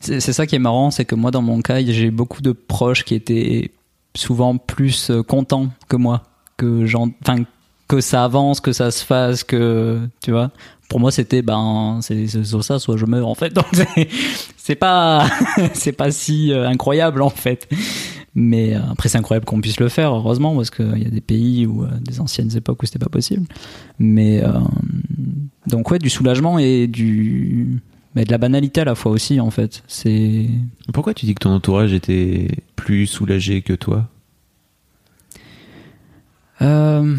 [0.00, 3.04] c'est ça qui est marrant, c'est que moi, dans mon cas, j'ai beaucoup de proches
[3.04, 3.70] qui étaient
[4.16, 6.22] souvent plus euh, contents que moi,
[6.56, 7.44] que enfin,
[7.88, 10.50] que ça avance, que ça se fasse, que tu vois.
[10.88, 13.50] Pour moi, c'était ben, c'est soit ça, soit je meurs en fait.
[13.54, 13.66] Donc
[14.56, 15.26] c'est- pas,
[15.74, 17.68] c'est pas si euh, incroyable en fait.
[18.34, 21.20] Mais euh, après, c'est incroyable qu'on puisse le faire, heureusement, parce qu'il y a des
[21.20, 23.46] pays ou des anciennes époques où c'était pas possible.
[23.98, 24.42] Mais
[25.66, 27.80] donc ouais, du soulagement et du
[28.14, 29.82] mais de la banalité à la fois aussi en fait.
[29.88, 30.46] C'est
[30.92, 34.08] Pourquoi tu dis que ton entourage était plus soulagé que toi?
[36.62, 37.16] Euh,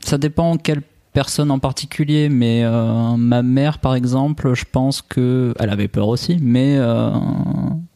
[0.00, 5.54] ça dépend quelle personne en particulier, mais euh, ma mère par exemple, je pense que
[5.58, 7.10] elle avait peur aussi, mais euh,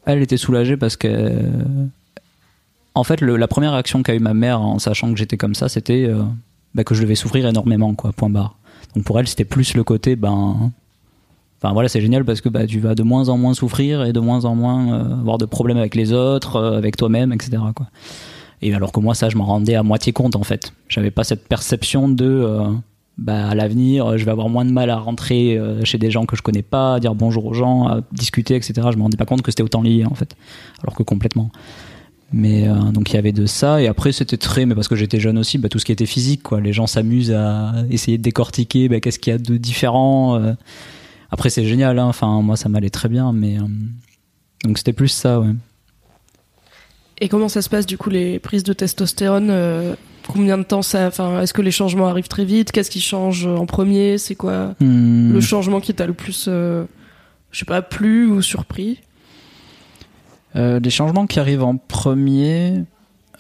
[0.07, 1.33] elle était soulagée parce que
[2.94, 5.55] en fait le- la première réaction qu'a eu ma mère en sachant que j'étais comme
[5.55, 6.22] ça, c'était euh,
[6.74, 8.12] bah, que je devais souffrir énormément quoi.
[8.12, 8.57] Point barre.
[8.94, 10.72] Donc pour elle, c'était plus le côté ben
[11.62, 14.14] Enfin voilà, c'est génial parce que bah, tu vas de moins en moins souffrir et
[14.14, 17.62] de moins en moins euh, avoir de problèmes avec les autres, euh, avec toi-même, etc.
[18.62, 20.72] Et alors que moi, ça, je m'en rendais à moitié compte en fait.
[20.88, 22.70] J'avais pas cette perception de euh,
[23.18, 26.35] bah, à l'avenir, je vais avoir moins de mal à rentrer chez des gens que
[26.35, 28.72] je connais pas, à dire bonjour aux gens, à discuter, etc.
[28.90, 30.37] Je me rendais pas compte que c'était autant lié en fait.
[30.83, 31.50] Alors que complètement.
[32.32, 34.94] Mais euh, donc il y avait de ça et après c'était très mais parce que
[34.94, 38.18] j'étais jeune aussi bah, tout ce qui était physique quoi les gens s'amusent à essayer
[38.18, 40.52] de décortiquer bah, qu'est-ce qu'il y a de différent euh.
[41.32, 42.04] après c'est génial hein.
[42.04, 43.62] enfin moi ça m'allait très bien mais euh,
[44.62, 45.48] donc c'était plus ça ouais
[47.20, 49.52] Et comment ça se passe du coup les prises de testostérone
[50.28, 52.70] Combien de temps ça Enfin, est-ce que les changements arrivent très vite?
[52.70, 54.18] Qu'est-ce qui change en premier?
[54.18, 55.32] C'est quoi Hmm.
[55.32, 56.84] le changement qui t'a le plus, je
[57.58, 59.00] sais pas, plu ou surpris?
[60.54, 62.84] Les changements qui arrivent en premier,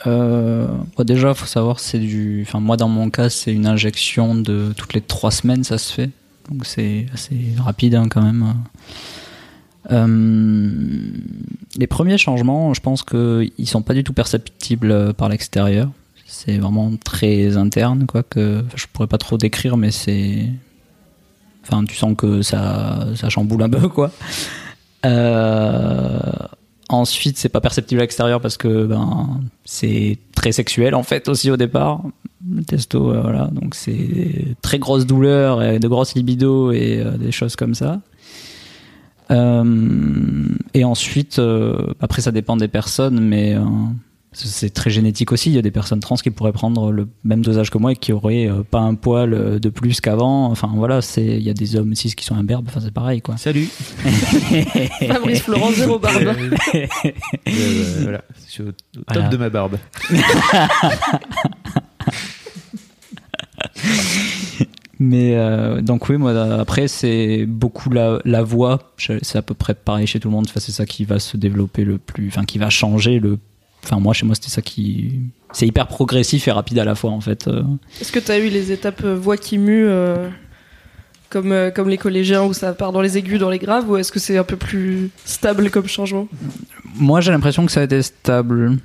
[0.06, 2.44] euh, bon, déjà, faut savoir, c'est du.
[2.46, 5.92] Enfin, moi, dans mon cas, c'est une injection de toutes les trois semaines, ça se
[5.92, 6.10] fait.
[6.50, 8.54] Donc, c'est assez rapide hein, quand même.
[9.90, 10.70] Euh,
[11.76, 15.90] les premiers changements, je pense qu'ils sont pas du tout perceptibles euh, par l'extérieur.
[16.26, 18.22] C'est vraiment très interne, quoi.
[18.22, 20.46] Que je pourrais pas trop décrire, mais c'est.
[21.62, 24.10] Enfin, tu sens que ça, ça chamboule un peu, quoi.
[25.04, 26.20] Euh,
[26.92, 31.48] Ensuite, c'est pas perceptible à l'extérieur parce que ben c'est très sexuel en fait aussi
[31.48, 32.02] au départ.
[32.50, 37.16] Le testo, euh, voilà, donc c'est très grosse douleur et de grosses libido et euh,
[37.16, 38.00] des choses comme ça.
[39.30, 43.54] Euh, et ensuite, euh, après ça dépend des personnes, mais
[44.32, 45.50] c'est très génétique aussi.
[45.50, 47.96] Il y a des personnes trans qui pourraient prendre le même dosage que moi et
[47.96, 50.46] qui auraient euh, pas un poil euh, de plus qu'avant.
[50.46, 52.66] Enfin voilà, c'est il y a des hommes cis qui sont imberbes.
[52.68, 53.36] Enfin c'est pareil quoi.
[53.36, 53.66] Salut
[55.06, 56.36] Fabrice Florent, zéro barbe.
[56.76, 56.86] Euh,
[58.02, 59.28] Voilà, je suis au, top Voilà.
[59.28, 59.78] de ma barbe.
[65.02, 68.92] Mais euh, donc oui, moi après c'est beaucoup la, la voix.
[68.98, 70.46] C'est à peu près pareil chez tout le monde.
[70.48, 73.38] Enfin, c'est ça qui va se développer le plus, enfin qui va changer le.
[73.84, 75.20] Enfin moi chez moi c'était ça qui.
[75.52, 77.48] C'est hyper progressif et rapide à la fois en fait.
[77.48, 77.62] Euh,
[78.00, 80.28] Est-ce que t'as eu les étapes euh, voix qui mue euh,
[81.28, 83.96] comme, euh, comme les collégiens où ça part dans les aigus, dans les graves, ou
[83.96, 86.28] est-ce que c'est un peu plus stable comme changement?
[86.96, 88.78] Moi, j'ai l'impression que ça a été stable.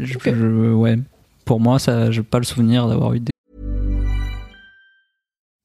[0.00, 0.98] Je- ouais.
[1.44, 3.30] Pour moi, ça, j'ai pas le souvenir d'avoir eu des.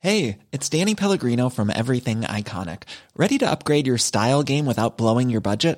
[0.03, 2.83] Hey, it's Danny Pellegrino from Everything Iconic.
[3.15, 5.77] Ready to upgrade your style game without blowing your budget?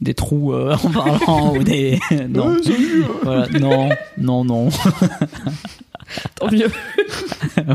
[0.00, 1.98] des trous euh, en parlant ou des.
[2.28, 2.56] Non.
[3.22, 3.46] Voilà.
[3.58, 4.68] Non, non, non.
[6.34, 6.70] Tant mieux.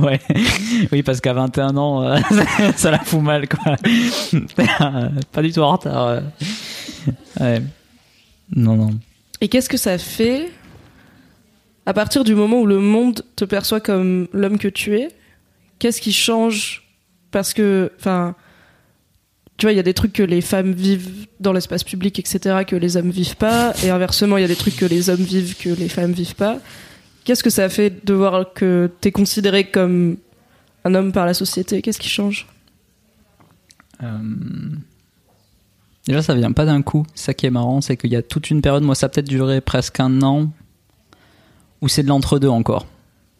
[0.01, 0.19] ouais.
[0.91, 2.17] Oui, parce qu'à 21 ans, euh,
[2.75, 3.75] ça la fout mal, quoi.
[5.31, 6.07] Pas du tout en retard.
[6.07, 6.21] euh.
[7.39, 7.61] Ouais.
[8.55, 8.89] Non, non.
[9.41, 10.49] Et qu'est-ce que ça fait
[11.85, 15.09] à partir du moment où le monde te perçoit comme l'homme que tu es?
[15.79, 16.83] Qu'est-ce qui change?
[17.31, 18.35] Parce que, enfin,
[19.57, 22.63] tu vois, il y a des trucs que les femmes vivent dans l'espace public, etc.,
[22.67, 25.23] que les hommes vivent pas, et inversement, il y a des trucs que les hommes
[25.23, 26.59] vivent que les femmes vivent pas.
[27.23, 30.17] Qu'est-ce que ça fait de voir que t'es considéré comme
[30.83, 31.81] un homme par la société?
[31.81, 32.47] Qu'est-ce qui change?
[34.03, 34.19] Euh,
[36.07, 37.05] Déjà, ça vient pas d'un coup.
[37.15, 39.27] Ça qui est marrant, c'est qu'il y a toute une période, moi, ça a peut-être
[39.27, 40.49] duré presque un an,
[41.81, 42.85] où c'est de l'entre-deux encore.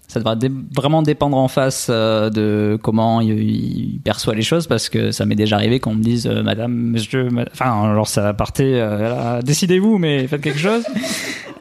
[0.07, 0.35] Ça devra
[0.73, 5.35] vraiment dépendre en face euh, de comment il, perçoit les choses, parce que ça m'est
[5.35, 10.27] déjà arrivé qu'on me dise, euh, Madame, Monsieur, enfin, alors ça partait, euh, décidez-vous, mais
[10.27, 10.83] faites quelque chose.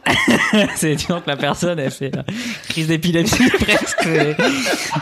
[0.76, 2.24] c'est que la personne, elle fait la
[2.68, 4.08] crise d'épilepsie presque.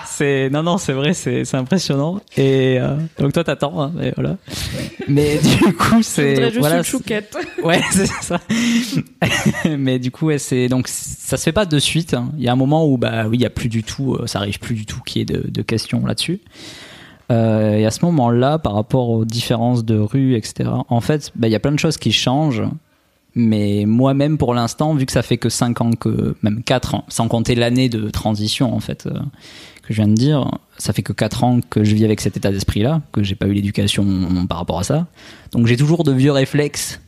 [0.07, 2.21] C'est- non, non, c'est vrai, c'est c'est impressionnant.
[2.37, 4.37] Et euh, donc toi, t'attends, hein, et voilà.
[5.09, 7.37] Mais du coup, c'est voilà, une chouquette.
[7.63, 8.41] Ouais, c'est ça.
[9.69, 12.15] Mais du coup, ouais, c'est donc ça se fait pas de suite.
[12.15, 12.31] hein.
[12.39, 14.27] Il y a un moment où bah oui, il y a plus du tout, euh,
[14.27, 16.41] ça arrive plus du tout qu'il y ait de, de questions là-dessus.
[17.31, 20.71] Euh, et à ce moment-là, par rapport aux différences de rue, etc.
[20.89, 22.63] En fait, bah, il y a plein de choses qui changent.
[23.35, 27.05] Mais moi-même, pour l'instant, vu que ça fait que 5 ans que, même 4 ans,
[27.09, 29.13] sans compter l'année de transition, en fait, euh,
[29.83, 32.37] que je viens de dire, ça fait que 4 ans que je vis avec cet
[32.37, 34.07] état d'esprit-là, que j'ai pas eu l'éducation
[34.47, 35.07] par rapport à ça.
[35.53, 37.01] Donc j'ai toujours de vieux réflexes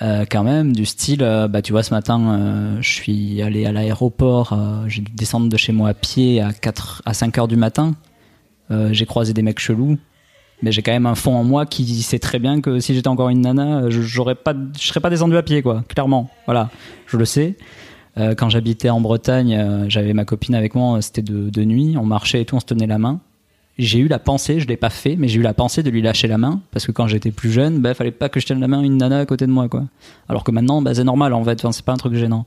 [0.00, 3.72] euh, quand même, du style, euh, bah tu vois, ce matin, je suis allé à
[3.72, 7.56] l'aéroport, j'ai dû descendre de chez moi à pied à 4, à 5 heures du
[7.56, 7.94] matin.
[8.90, 9.98] J'ai croisé des mecs chelous,
[10.62, 13.08] mais j'ai quand même un fond en moi qui sait très bien que si j'étais
[13.08, 15.84] encore une nana, je j'aurais pas, je serais pas descendu à pied, quoi.
[15.88, 16.70] Clairement, voilà,
[17.06, 17.56] je le sais.
[18.18, 22.04] Euh, quand j'habitais en Bretagne, euh, j'avais ma copine avec moi, c'était de, nuit, on
[22.04, 23.20] marchait et tout, on se tenait la main.
[23.78, 26.02] J'ai eu la pensée, je l'ai pas fait, mais j'ai eu la pensée de lui
[26.02, 28.60] lâcher la main parce que quand j'étais plus jeune, bah fallait pas que je tienne
[28.60, 29.84] la main à une nana à côté de moi, quoi.
[30.28, 32.44] Alors que maintenant, bah c'est normal en fait, enfin, c'est pas un truc gênant.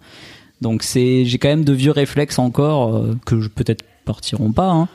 [0.61, 4.87] Donc c'est, j'ai quand même de vieux réflexes encore euh, que peut-être partiront pas, hein.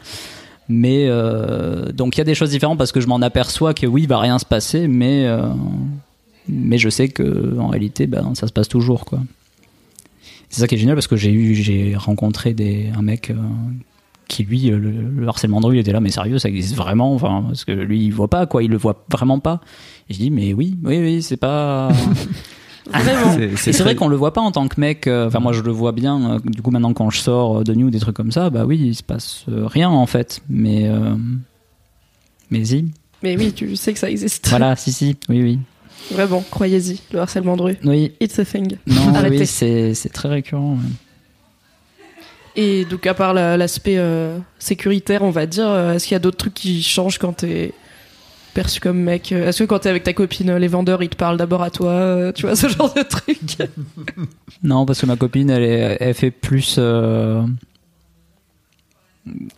[0.72, 3.88] Mais euh, donc il y a des choses différentes parce que je m'en aperçois que
[3.88, 5.48] oui, il va rien se passer, mais euh,
[6.48, 9.18] mais je sais que en réalité, ben ça se passe toujours, quoi.
[10.48, 13.34] C'est ça qui est génial parce que j'ai eu, j'ai rencontré des, un mec euh,
[14.28, 17.14] qui lui, le, le harcèlement de rue, il était là, mais sérieux, ça existe vraiment,
[17.14, 19.60] enfin, parce que lui, il voit pas, quoi, il le voit vraiment pas.
[20.08, 21.90] Et je dis, mais oui, oui, oui, c'est pas.
[22.92, 23.36] Vraiment.
[23.56, 25.06] C'est- très- vrai qu'on le voit pas en tant que mec.
[25.06, 26.32] euh, Enfin, moi, je le vois bien.
[26.34, 28.64] euh, Du coup, maintenant, quand je sors euh, de nuit des trucs comme ça, bah
[28.66, 30.40] oui, il se passe euh, rien en fait.
[30.48, 31.14] Mais, euh,
[32.50, 32.86] mais si.
[33.22, 34.48] Mais oui, tu sais que ça existe.
[34.48, 35.16] Voilà, si, si.
[35.28, 35.58] Oui, oui.
[36.12, 37.76] Vraiment, croyez-y, le harcèlement de rue.
[37.84, 38.12] Oui.
[38.20, 38.76] It's a thing.
[38.86, 39.40] Non, Arrêtez.
[39.40, 40.72] oui, c'est très récurrent.
[40.74, 40.80] ouais.
[42.56, 46.20] Et donc, à part la- l'aspect euh, sécuritaire, on va dire, est-ce qu'il y a
[46.20, 47.72] d'autres trucs qui changent quand t'es
[48.50, 51.36] perçu comme mec Est-ce que quand t'es avec ta copine, les vendeurs, ils te parlent
[51.36, 53.38] d'abord à toi euh, Tu vois, ce genre de truc
[54.62, 56.76] Non, parce que ma copine, elle, fait plus.
[56.78, 57.42] euh,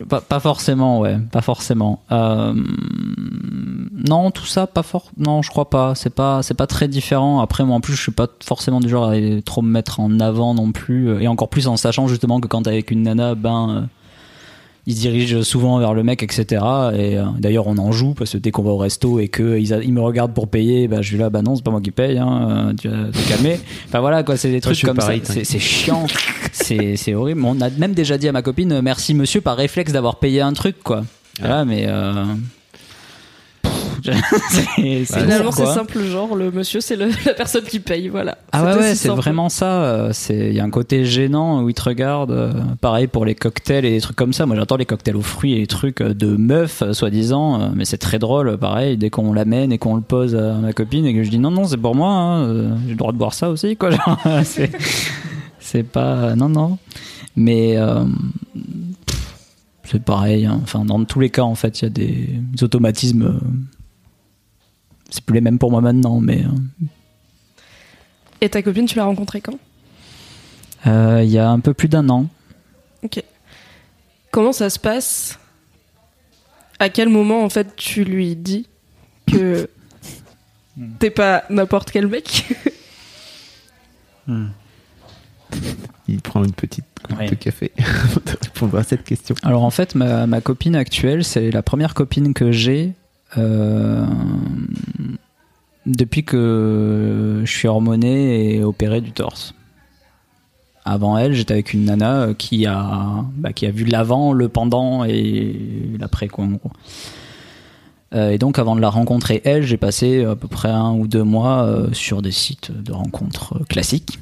[0.08, 2.02] Pas, pas forcément, ouais, pas forcément.
[2.12, 2.54] Euh,
[4.08, 5.10] Non, tout ça, pas fort.
[5.16, 5.94] Non, je crois pas.
[5.94, 7.40] C'est pas, pas très différent.
[7.40, 10.00] Après, moi, en plus, je suis pas forcément du genre à aller trop me mettre
[10.00, 13.02] en avant non plus, et encore plus en sachant justement que quand t'es avec une
[13.02, 13.88] nana, ben.
[14.86, 16.44] Ils se dirigent souvent vers le mec, etc.
[16.94, 19.58] Et euh, d'ailleurs, on en joue parce que dès qu'on va au resto et que
[19.58, 21.70] ils, a- ils me regardent pour payer, bah, je suis là, bah non, c'est pas
[21.70, 23.58] moi qui paye, hein, euh, tu vas te calmer.
[23.88, 25.34] Enfin voilà, quoi, c'est des trucs comme pareil, ça.
[25.44, 26.06] C'est, chiant,
[26.52, 27.42] c'est, c'est horrible.
[27.44, 30.40] On a même déjà dit à ma copine, euh, merci monsieur, par réflexe d'avoir payé
[30.40, 31.04] un truc, quoi.
[31.38, 32.24] Voilà, mais euh,
[34.50, 38.38] C'est- c'est Finalement, c'est simple, genre le monsieur, c'est le- la personne qui paye, voilà.
[38.52, 39.20] Ah ouais, C'est ouais, c'est simple.
[39.20, 39.82] vraiment ça.
[39.84, 42.30] euh, C'est il y a un côté gênant où ils te regardent.
[42.32, 44.46] euh, pareil pour les cocktails et des trucs comme ça.
[44.46, 47.70] Moi, j'adore les cocktails aux fruits et les trucs euh, de meufs, euh, soi-disant.
[47.74, 48.96] Mais c'est très drôle, pareil.
[48.96, 51.50] Dès qu'on l'amène et qu'on le pose à ma copine et que je dis non,
[51.50, 52.08] non, c'est pour moi.
[52.10, 53.90] hein, J'ai le droit de boire ça aussi, quoi.
[53.92, 54.70] Genre, c'est
[55.60, 56.78] c'est pas non, non.
[57.36, 58.04] Mais euh,
[59.84, 60.46] c'est pareil.
[60.46, 60.60] hein.
[60.62, 63.38] Enfin, dans tous les cas, en fait, il y a des, des automatismes.
[65.12, 66.42] C'est plus les mêmes pour moi maintenant, mais.
[66.44, 66.86] euh,
[68.40, 69.58] Et ta copine, tu l'as rencontrée quand?
[70.86, 72.26] Euh, Il y a un peu plus d'un an.
[73.04, 73.22] Ok.
[74.30, 75.38] Comment ça se passe?
[76.78, 78.66] À quel moment, en fait, tu lui dis
[79.30, 79.68] que
[80.98, 82.46] t'es pas n'importe quel mec?
[86.08, 87.28] Il prend une petite coupe Ouais.
[87.28, 89.34] de café de répondre à cette question.
[89.42, 92.92] Alors en fait, ma, ma copine actuelle, c'est la première copine que j'ai
[95.86, 99.54] depuis que je suis hormoné et opéré du torse.
[100.84, 104.48] Avant elle, j'étais avec une nana euh, qui a, bah, qui a vu l'avant, le
[104.48, 105.54] pendant et
[105.98, 106.72] l'après quoi en gros.
[108.14, 111.06] Euh, et donc avant de la rencontrer elle, j'ai passé à peu près un ou
[111.06, 114.18] deux mois euh, sur des sites de rencontres euh, classiques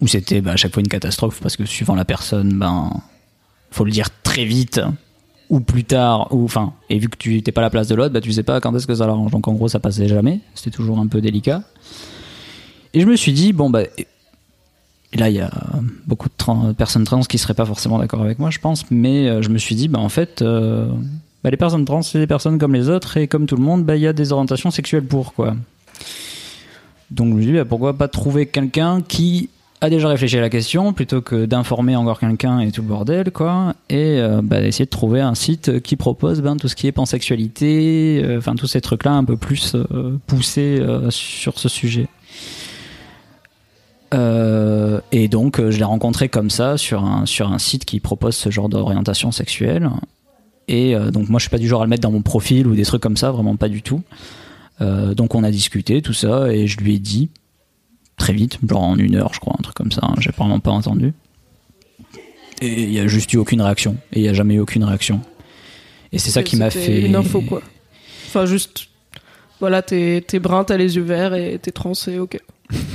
[0.00, 2.90] où c'était bah, à chaque fois une catastrophe parce que suivant la personne, ben
[3.70, 4.80] faut le dire très vite
[5.48, 7.94] ou plus tard ou enfin et vu que tu n'étais pas à la place de
[7.94, 9.30] l'autre bah tu sais pas quand est-ce que ça l'arrange.
[9.30, 10.40] Donc en gros ça passait jamais.
[10.54, 11.62] C'était toujours un peu délicat.
[12.94, 14.06] Et je me suis dit bon bah et
[15.14, 15.50] là il y a
[16.06, 18.90] beaucoup de personnes trans qui seraient pas forcément d'accord avec moi je pense.
[18.90, 20.88] Mais euh, je me suis dit bah en fait euh,
[21.44, 23.16] bah, les personnes trans c'est des personnes comme les autres.
[23.16, 25.54] Et comme tout le monde bah il y a des orientations sexuelles pour quoi.
[27.10, 29.48] Donc je me suis dit bah, pourquoi pas trouver quelqu'un qui
[29.80, 33.30] a déjà réfléchi à la question plutôt que d'informer encore quelqu'un et tout le bordel
[33.30, 36.86] quoi et euh, bah, essayer de trouver un site qui propose ben, tout ce qui
[36.86, 41.68] est pansexualité euh, enfin tous ces trucs là un peu plus euh, poussés sur ce
[41.68, 42.08] sujet.
[45.12, 48.50] Et donc je l'ai rencontré comme ça sur un, sur un site qui propose ce
[48.50, 49.90] genre d'orientation sexuelle.
[50.68, 52.74] Et donc moi je suis pas du genre à le mettre dans mon profil ou
[52.74, 54.00] des trucs comme ça vraiment pas du tout.
[54.80, 57.28] Donc on a discuté tout ça et je lui ai dit
[58.16, 60.00] très vite, genre en une heure, je crois, un truc comme ça.
[60.04, 61.12] hein, J'ai vraiment pas entendu.
[62.62, 63.96] Et il y a juste eu aucune réaction.
[64.12, 65.20] Et il y a jamais eu aucune réaction.
[66.12, 67.02] Et c'est ça qui m'a fait.
[67.02, 67.60] Une info, quoi.
[68.28, 68.86] Enfin, juste.
[69.60, 72.38] Voilà, t'es t'es brun, t'as les yeux verts et t'es trans, et ok.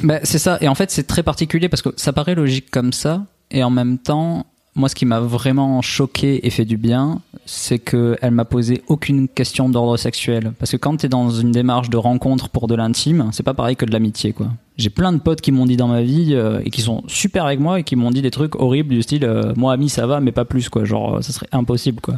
[0.03, 0.57] Bah, c'est ça.
[0.61, 3.25] Et en fait, c'est très particulier parce que ça paraît logique comme ça.
[3.51, 7.77] Et en même temps, moi, ce qui m'a vraiment choqué et fait du bien, c'est
[7.77, 10.53] qu'elle m'a posé aucune question d'ordre sexuel.
[10.59, 13.75] Parce que quand t'es dans une démarche de rencontre pour de l'intime, c'est pas pareil
[13.75, 14.47] que de l'amitié, quoi.
[14.77, 17.45] J'ai plein de potes qui m'ont dit dans ma vie euh, et qui sont super
[17.45, 20.07] avec moi et qui m'ont dit des trucs horribles du style euh, moi ami ça
[20.07, 22.15] va mais pas plus quoi genre euh, ça serait impossible quoi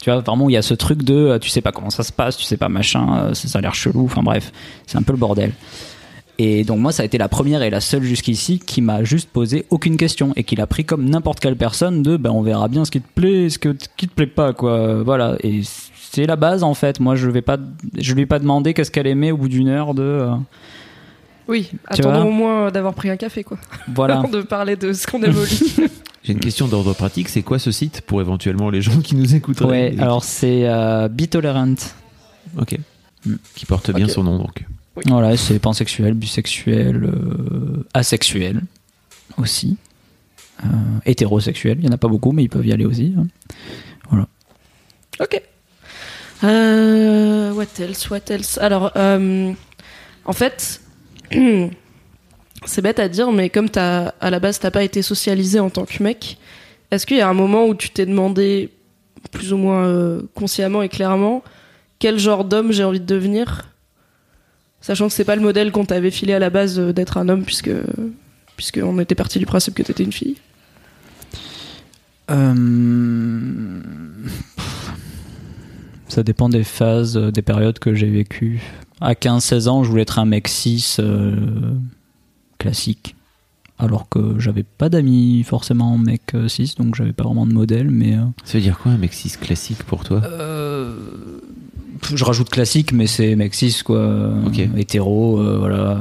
[0.00, 2.12] tu vois vraiment il y a ce truc de tu sais pas comment ça se
[2.12, 4.52] passe tu sais pas machin ça a l'air chelou enfin bref
[4.86, 5.52] c'est un peu le bordel
[6.38, 9.28] et donc moi, ça a été la première et la seule jusqu'ici qui m'a juste
[9.30, 12.68] posé aucune question et qui l'a pris comme n'importe quelle personne de ben on verra
[12.68, 15.02] bien ce qui te plaît, ce que qui te plaît pas quoi.
[15.02, 15.36] Voilà.
[15.42, 15.60] Et
[16.10, 17.00] c'est la base en fait.
[17.00, 17.58] Moi, je vais pas,
[17.96, 20.02] je lui ai pas demandé qu'est-ce qu'elle aimait au bout d'une heure de.
[20.02, 20.34] euh,
[21.48, 23.58] Oui, Tu attendons au moins d'avoir pris un café, quoi.
[23.94, 24.18] voilà.
[24.18, 25.48] Avant de parler de ce qu'on évolue.
[26.24, 27.28] J'ai une question d'ordre pratique.
[27.28, 29.94] C'est quoi ce site pour éventuellement les gens qui nous écouteraient Ouais.
[29.94, 31.74] et- Alors c'est euh, Bitolerant.
[32.58, 32.78] Ok.
[33.26, 33.34] Hmm.
[33.54, 34.64] Qui porte bien son nom donc.
[35.06, 38.62] Voilà, c'est pansexuel, bisexuel, euh, asexuel
[39.38, 39.76] aussi.
[40.64, 40.66] Euh,
[41.04, 43.14] hétérosexuel, il y en a pas beaucoup, mais ils peuvent y aller aussi.
[43.18, 44.26] hein.
[45.20, 45.42] ok.
[46.44, 48.58] Euh, what else, what else?
[48.58, 49.52] Alors, euh,
[50.24, 50.80] en fait,
[52.66, 55.70] c'est bête à dire, mais comme t'as, à la base, t'as pas été socialisé en
[55.70, 56.38] tant que mec,
[56.90, 58.70] est-ce qu'il y a un moment où tu t'es demandé,
[59.32, 61.42] plus ou moins consciemment et clairement,
[61.98, 63.73] quel genre d'homme j'ai envie de devenir?
[64.86, 67.30] Sachant que c'est pas le modèle qu'on t'avait filé à la base euh, d'être un
[67.30, 67.70] homme, puisque,
[68.54, 70.36] puisque on était parti du principe que t'étais une fille.
[72.30, 73.80] Euh,
[76.08, 78.60] Ça dépend des phases, euh, des périodes que j'ai vécues.
[79.00, 81.34] À 15-16 ans, je voulais être un mec cis euh,
[82.58, 83.16] classique.
[83.78, 87.90] Alors que j'avais pas d'amis forcément mec euh, cis, donc j'avais pas vraiment de modèle,
[87.90, 88.16] mais.
[88.16, 90.20] euh, Ça veut dire quoi un mec cis classique pour toi?
[90.24, 90.94] Euh,
[92.14, 94.30] je rajoute classique, mais c'est mec cis, quoi.
[94.46, 94.58] Ok.
[94.76, 95.98] Hétéro, euh, voilà.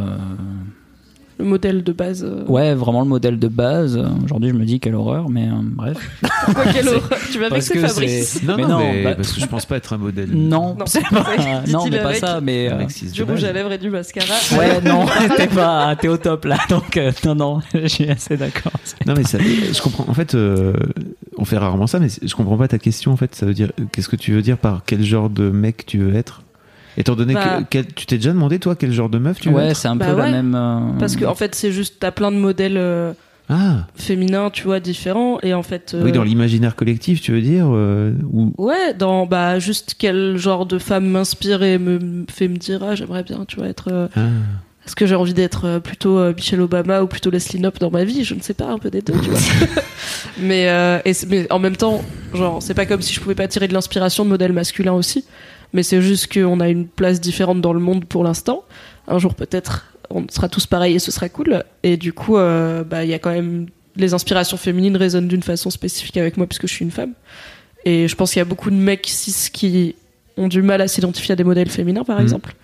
[1.39, 2.23] Le modèle de base.
[2.23, 2.45] euh.
[2.47, 3.99] Ouais, vraiment le modèle de base.
[4.23, 5.97] Aujourd'hui, je me dis quelle horreur, mais euh, bref.
[6.45, 7.09] Pourquoi quelle horreur?
[7.31, 8.43] Tu vas vexer Fabrice.
[8.43, 10.29] Non, Mais non, mais bah- parce que je pense pas être un modèle.
[10.33, 11.25] Non, Non, c'est pas,
[11.67, 12.71] non, mais pas ça, mais.
[12.71, 14.35] Euh, Du rouge à lèvres et du mascara.
[14.57, 18.37] Ouais, non, t'es pas, t'es au top là, donc euh, non, non, je suis assez
[18.37, 18.71] d'accord.
[19.07, 20.05] Non mais ça, je comprends.
[20.07, 20.73] En fait, euh,
[21.43, 23.11] on fait rarement ça, mais je comprends pas ta question.
[23.11, 25.85] En fait, ça veut dire qu'est-ce que tu veux dire par quel genre de mec
[25.85, 26.41] tu veux être?
[26.95, 27.59] Étant donné Bah.
[27.59, 29.75] que quel- tu t'es déjà demandé toi quel genre de meuf tu veux Ouais, être?
[29.75, 30.31] c'est un Bah peu la ouais.
[30.31, 30.55] même.
[30.55, 33.11] euh, Parce que en fait, c'est juste, t'as plein de modèles euh,
[33.49, 35.37] Ah féminins, tu vois, différents.
[35.43, 35.93] Et en fait.
[35.99, 40.37] oui euh, dans l'imaginaire collectif tu veux dire euh, ou Ouais, dans bah juste quel
[40.37, 43.67] genre de femme m'inspire et me me fait me dire ah j'aimerais bien tu vois
[43.67, 44.29] être euh, Ah.
[44.85, 47.89] Est-ce que j'ai envie d'être euh, plutôt euh, Michelle Obama ou plutôt Leslie Knope dans
[47.91, 48.23] ma vie?
[48.23, 49.39] Je ne sais pas un peu des deux tu vois.
[50.39, 52.03] Mais euh, et mais en même temps
[52.33, 55.25] genre c'est pas comme si je pouvais pas tirer de l'inspiration de modèles masculins aussi.
[55.73, 58.63] Mais c'est juste qu'on a une place différente dans le monde pour l'instant.
[59.07, 61.63] Un jour peut-être on sera tous pareils et ce sera cool.
[61.83, 65.43] Et du coup euh, bah il y a quand même les inspirations féminines résonnent d'une
[65.43, 67.13] façon spécifique avec moi puisque je suis une femme.
[67.85, 69.95] Et je pense qu'il y a beaucoup de mecs cis qui
[70.37, 72.23] ont du mal à s'identifier à des modèles féminins, par Mhm.
[72.23, 72.55] exemple.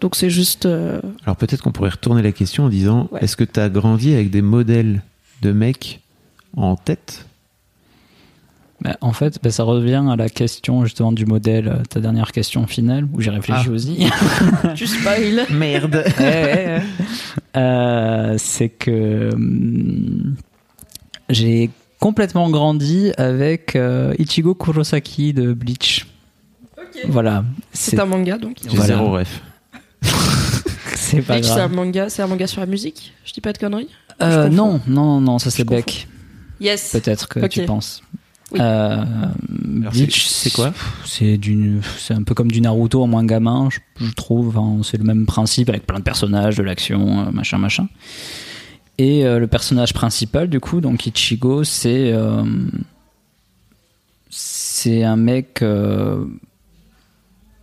[0.00, 0.66] Donc c'est juste.
[0.66, 3.20] euh, alors peut-être qu'on pourrait retourner la question en disant Ouais.
[3.22, 5.02] est-ce que tu as grandi avec des modèles
[5.42, 6.00] de mecs
[6.56, 7.26] en tête?
[8.82, 12.32] Bah, en fait, bah, ça revient à la question justement du modèle, euh, ta dernière
[12.32, 13.72] question finale, où j'ai réfléchi Ah.
[13.72, 14.06] aussi.
[14.74, 15.44] tu spoil.
[15.50, 16.82] merde Ouais, ouais, ouais.
[17.58, 20.34] Euh, c'est que hum,
[21.28, 26.06] j'ai complètement grandi avec euh, Ichigo Kurosaki de Bleach.
[27.06, 27.44] Voilà.
[27.74, 28.56] C'est un manga donc.
[28.62, 28.86] j'ai Voilà.
[28.86, 29.42] zéro ref
[30.02, 31.72] C'est pas Bleach, c'est un grave.
[31.74, 33.12] manga, c'est un manga sur la musique.
[33.24, 33.88] Je dis pas de conneries.
[34.22, 35.64] Euh, non, non, non, ça c'est.
[35.64, 36.06] Beck.
[36.60, 36.90] Yes.
[36.92, 38.02] Peut-être que tu penses.
[38.52, 38.58] Oui.
[38.60, 39.04] Euh,
[39.80, 40.72] Alors, Bleach, c'est- quoi
[41.04, 44.56] C'est du, c'est un peu comme du Naruto en moins gamin, je, je trouve.
[44.58, 47.88] Enfin, c'est le même principe avec plein de personnages, de l'action, euh, machin, machin.
[48.98, 52.42] Et euh, le personnage principal, du coup, donc Ichigo, c'est euh,
[54.28, 56.24] c'est un mec euh,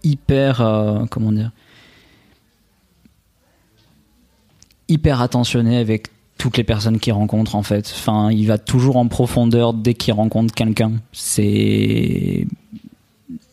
[0.03, 1.51] hyper, euh, comment dire,
[4.89, 6.07] hyper attentionné avec
[6.37, 7.91] toutes les personnes qu'il rencontre en fait.
[7.95, 10.93] Enfin, il va toujours en profondeur dès qu'il rencontre quelqu'un.
[11.11, 12.45] C'est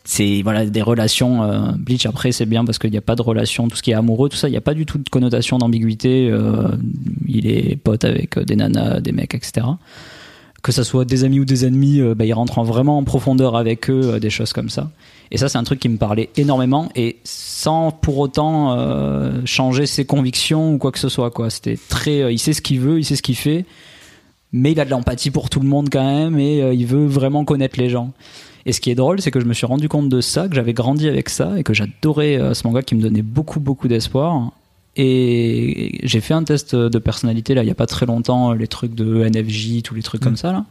[0.05, 3.23] c'est voilà des relations euh, Bleach après c'est bien parce qu'il n'y a pas de
[3.23, 5.09] relation tout ce qui est amoureux tout ça il n'y a pas du tout de
[5.09, 6.69] connotation d'ambiguïté euh,
[7.27, 9.65] il est pote avec euh, des nanas des mecs etc
[10.65, 13.03] que ça soit des amis ou des ennemis euh, bah, il rentre en- vraiment en
[13.03, 14.89] profondeur avec eux euh, des choses comme ça.
[15.29, 19.85] Et ça c'est un truc qui me parlait énormément et sans pour autant euh, changer
[19.85, 23.05] ses convictions ou quoi que ce soit c'était très il sait ce qu'il veut il
[23.05, 23.65] sait ce qu'il fait
[24.53, 27.45] mais il a de l'empathie pour tout le monde quand même et il veut vraiment
[27.45, 28.11] connaître les gens.
[28.65, 30.55] Et ce qui est drôle, c'est que je me suis rendu compte de ça, que
[30.55, 34.51] j'avais grandi avec ça et que j'adorais ce manga qui me donnait beaucoup, beaucoup d'espoir.
[34.97, 38.67] Et j'ai fait un test de personnalité là il y a pas très longtemps, les
[38.67, 40.65] trucs de NFJ, tous les trucs comme ça là.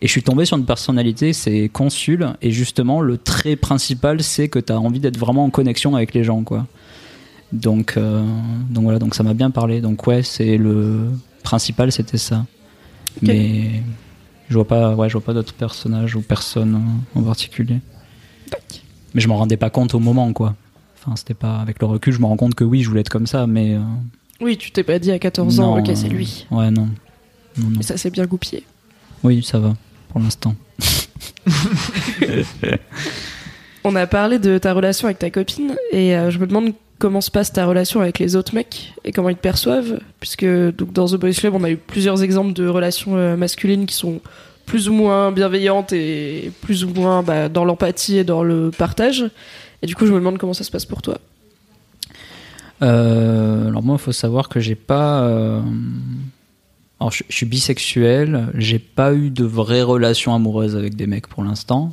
[0.00, 2.28] Et je suis tombé sur une personnalité, c'est consul.
[2.40, 6.14] Et justement, le trait principal, c'est que tu as envie d'être vraiment en connexion avec
[6.14, 6.66] les gens, quoi.
[7.52, 8.22] Donc, euh,
[8.70, 9.80] donc voilà, donc ça m'a bien parlé.
[9.80, 11.10] Donc ouais, c'est le
[11.42, 12.46] principal, c'était ça.
[13.22, 13.82] Mais
[14.48, 16.80] je vois pas, ouais, je vois pas d'autres personnages ou personnes
[17.14, 17.80] en particulier.
[19.14, 20.54] Mais je m'en rendais pas compte au moment, quoi.
[21.04, 23.10] Enfin, c'était pas avec le recul, je me rends compte que oui, je voulais être
[23.10, 23.80] comme ça, mais euh,
[24.40, 26.46] Oui, tu t'es pas dit à 14 ans, ok, c'est euh, lui.
[26.50, 26.88] Ouais, non.
[27.58, 27.80] Non, non.
[27.80, 28.64] Et ça s'est bien goupillé.
[29.22, 29.74] Oui, ça va
[30.08, 30.54] pour l'instant.
[33.84, 37.20] On a parlé de ta relation avec ta copine et euh, je me demande comment
[37.20, 40.92] se passe ta relation avec les autres mecs et comment ils te perçoivent puisque donc
[40.94, 44.22] dans The Boys Club on a eu plusieurs exemples de relations euh, masculines qui sont
[44.64, 49.26] plus ou moins bienveillantes et plus ou moins bah, dans l'empathie et dans le partage
[49.84, 51.18] et du coup je me demande comment ça se passe pour toi.
[52.82, 55.22] Euh, alors moi, il faut savoir que j'ai pas.
[55.24, 55.60] euh,
[57.00, 58.48] Alors, je, suis bisexuel.
[58.54, 61.92] J'ai pas eu de vraies relations amoureuses avec des mecs pour l'instant.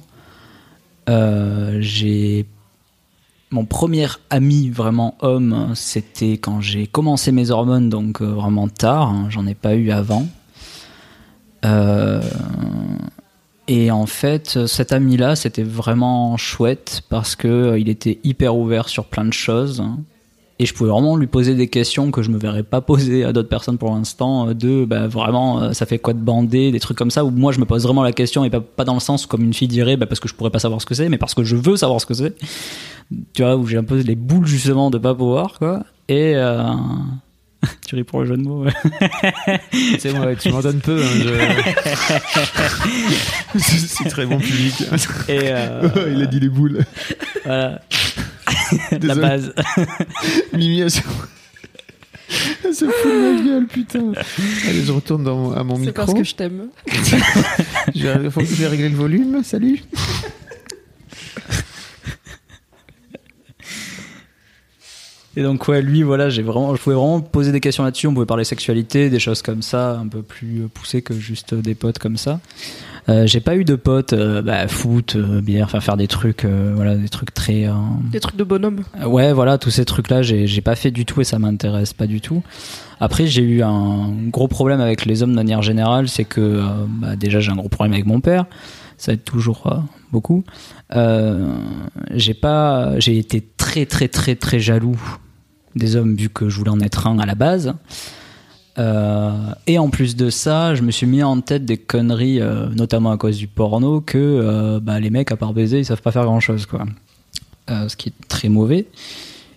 [1.09, 2.45] Euh, j'ai
[3.49, 9.09] mon premier ami vraiment homme, c'était quand j'ai commencé mes hormones, donc vraiment tard.
[9.09, 10.25] hein, J'en ai pas eu avant.
[11.65, 12.21] Euh,
[13.73, 18.89] et en fait, cet ami-là, c'était vraiment chouette parce que euh, il était hyper ouvert
[18.89, 19.81] sur plein de choses.
[20.59, 23.31] Et je pouvais vraiment lui poser des questions que je me verrais pas poser à
[23.31, 24.49] d'autres personnes pour l'instant.
[24.49, 27.23] euh, De bah, vraiment, euh, ça fait quoi de bander, des trucs comme ça.
[27.23, 29.41] Où moi, je me pose vraiment la question et pas, pas dans le sens comme
[29.41, 31.33] une fille dirait, bah, parce que je pourrais pas savoir ce que c'est, mais parce
[31.33, 32.35] que je veux savoir ce que c'est.
[33.31, 35.85] Tu vois, où j'ai un peu les boules justement de pas pouvoir, quoi.
[36.09, 36.35] Et.
[37.87, 38.65] tu ris pour le jeu de mots.
[39.99, 41.01] C'est tu m'en donnes peu.
[41.01, 41.07] hein,
[43.53, 44.81] je- c'est très bon public.
[45.27, 46.83] Et euh, Il a dit les boules.
[47.45, 47.81] voilà.
[49.01, 49.53] la base.
[50.53, 51.01] Mimi, elle se...
[52.65, 54.11] elle se fout de ma gueule, putain.
[54.67, 55.93] Allez, je retourne dans mon- à mon C'est micro.
[56.05, 56.67] parce que je t'aime.
[57.95, 59.43] Je vais régler le volume.
[59.43, 59.83] Salut.
[65.37, 68.07] Et donc ouais, lui voilà, j'ai vraiment, je pouvais vraiment poser des questions là-dessus.
[68.07, 71.73] On pouvait parler sexualité, des choses comme ça, un peu plus poussées que juste des
[71.75, 72.39] potes comme ça.
[73.09, 76.45] Euh, j'ai pas eu de potes euh, bah, foot, euh, bière, enfin faire des trucs,
[76.45, 77.65] euh, voilà, des trucs très.
[77.65, 77.71] euh,
[78.11, 78.81] Des trucs de bonhomme.
[79.05, 82.21] Ouais, voilà, tous ces trucs-là, j'ai pas fait du tout et ça m'intéresse pas du
[82.21, 82.43] tout.
[82.99, 86.63] Après, j'ai eu un gros problème avec les hommes de manière générale, c'est que euh,
[86.87, 88.45] bah, déjà j'ai un gros problème avec mon père,
[88.97, 89.77] ça aide toujours euh,
[90.11, 90.43] beaucoup.
[90.95, 91.55] Euh,
[92.11, 94.99] j'ai pas, j'ai été très très très très jaloux
[95.75, 97.73] des hommes vu que je voulais en être un à la base.
[98.77, 99.31] Euh,
[99.67, 103.11] et en plus de ça, je me suis mis en tête des conneries, euh, notamment
[103.11, 106.25] à cause du porno, que bah, les mecs à part baiser, ils savent pas faire
[106.25, 106.85] grand chose, quoi.
[107.69, 108.87] Ce qui est très mauvais.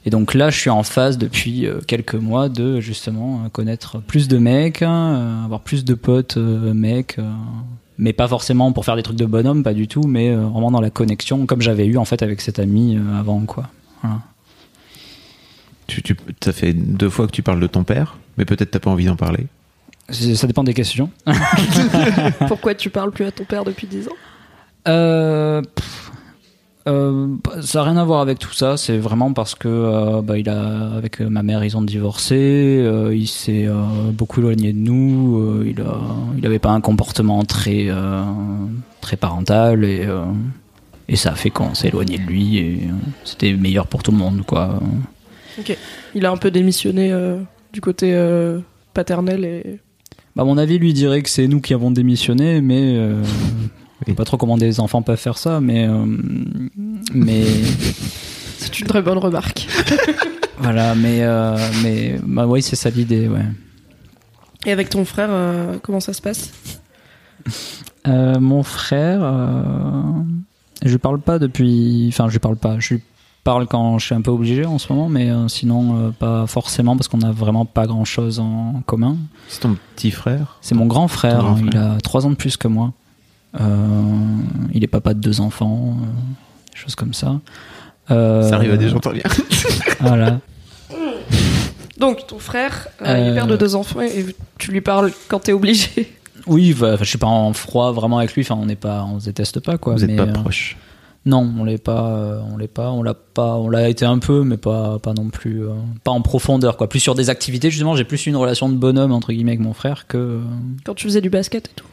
[0.06, 4.38] Et donc là, je suis en phase depuis quelques mois de justement connaître plus de
[4.38, 7.18] mecs, hein, avoir plus de potes mecs,
[7.98, 10.70] mais pas forcément pour faire des trucs de bonhomme, pas du tout, mais euh, vraiment
[10.70, 13.68] dans la connexion, comme j'avais eu en fait avec cet ami euh, avant, quoi.
[14.02, 14.20] Voilà.
[15.86, 18.78] Tu, tu ça fait deux fois que tu parles de ton père, mais peut-être t'as
[18.78, 19.46] pas envie d'en parler.
[20.10, 21.10] Ça dépend des questions.
[22.48, 24.12] Pourquoi tu parles plus à ton père depuis 10 ans?
[24.86, 26.03] Euh, pff,
[26.86, 28.76] euh, ça n'a rien à voir avec tout ça.
[28.76, 32.36] C'est vraiment parce que euh, bah, il a, avec euh, ma mère, ils ont divorcé.
[32.36, 33.66] euh, il s'est
[34.12, 35.62] beaucoup éloigné de nous.
[35.66, 35.98] il a,
[36.36, 37.88] il avait pas un comportement très,
[39.00, 40.06] très parental et,
[41.08, 42.58] et ça a fait qu'on s'est éloigné de lui.
[42.58, 42.80] Et
[43.24, 44.78] c'était meilleur pour tout le monde, quoi.
[45.58, 45.76] Ok.
[46.14, 47.12] Il a un peu démissionné
[47.72, 48.14] du côté
[48.92, 49.80] paternel et.
[50.36, 52.98] Bah, à mon avis, lui dirait que c'est nous qui avons démissionné, mais
[54.00, 56.04] je sais pas trop comment des enfants peuvent faire ça, mais euh,
[57.14, 57.44] mais
[58.58, 59.66] C'est une très bonne remarque.
[60.58, 63.44] Voilà, mais, euh, mais bah oui, c'est ça l'idée, ouais.
[64.64, 66.52] Et avec ton frère, euh, comment ça se passe?
[68.06, 70.02] Euh, mon frère, euh,
[70.84, 72.06] je lui parle pas depuis.
[72.08, 72.78] Enfin, je lui parle pas.
[72.78, 73.02] Je lui
[73.42, 76.46] parle quand je suis un peu obligé en ce moment, mais euh, sinon, euh, pas
[76.46, 79.16] forcément parce qu'on a vraiment pas grand chose en commun.
[79.48, 80.56] C'est ton petit frère?
[80.60, 81.92] C'est mon grand frère, grand hein, il frère.
[81.92, 82.92] a trois ans de plus que moi.
[83.60, 84.02] Euh,
[84.72, 86.06] il est papa de deux enfants, euh,
[86.72, 87.40] des choses comme ça.
[88.10, 89.22] Euh, Ça arrive à des gens, viens.
[90.00, 90.40] Voilà.
[91.98, 94.26] Donc, ton frère, euh, il est Euh, père de deux enfants et
[94.58, 96.12] tu lui parles quand t'es obligé.
[96.46, 98.42] Oui, bah, je suis pas en froid vraiment avec lui.
[98.42, 99.94] Enfin, on n'est pas, on se déteste pas quoi.
[99.94, 100.76] Vous êtes mais, pas euh, proche.
[101.26, 104.18] Non, on l'est pas, euh, on l'est pas, on l'a pas, on l'a été un
[104.18, 105.70] peu, mais pas, pas non plus, euh,
[106.02, 106.86] pas en profondeur quoi.
[106.88, 109.72] Plus sur des activités justement, j'ai plus une relation de bonhomme entre guillemets avec mon
[109.72, 110.40] frère que, euh,
[110.84, 111.86] Quand tu faisais du basket et tout.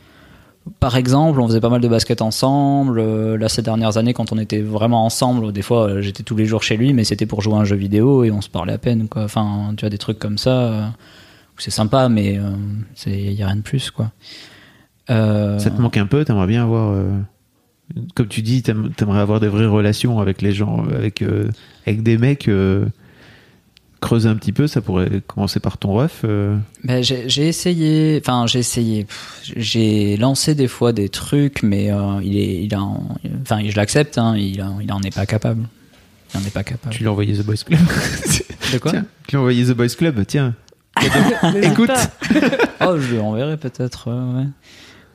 [0.79, 2.99] Par exemple, on faisait pas mal de basket ensemble.
[2.99, 6.35] euh, là, ces dernières années, quand on était vraiment ensemble, des fois, euh, j'étais tous
[6.35, 8.49] les jours chez lui, mais c'était pour jouer à un jeu vidéo et on se
[8.49, 9.23] parlait à peine quoi.
[9.23, 10.87] Enfin, tu vois des trucs comme ça, euh,
[11.57, 12.51] c'est sympa, mais euh,
[12.95, 14.11] c'est y a rien de plus quoi.
[15.07, 16.95] Ça te manque un peu, t'aimerais bien avoir.
[18.15, 21.21] comme tu dis, t'aimerais avoir des vraies relations avec les gens, avec,
[21.85, 22.49] avec des mecs.
[24.01, 26.21] Creuser un petit peu, ça pourrait commencer par ton ref.
[26.25, 26.57] euh.
[26.83, 29.05] Ben, j'ai essayé, enfin j'ai essayé,
[29.55, 33.07] j'ai lancé des fois des trucs, mais euh, il est, il en-
[33.43, 35.63] enfin je l'accepte, hein, il, a- il en est pas capable.
[36.33, 36.93] Il en est pas capable.
[36.93, 37.79] Tu lui as envoyé The Boys Club.
[38.73, 38.91] De quoi?
[38.91, 40.55] Tiens, tu lui as envoyé The Boys Club, tiens.
[41.01, 41.91] N'hésite Écoute.
[42.83, 44.07] Oh, je lui enverrai peut-être.
[44.07, 44.47] euh, ouais.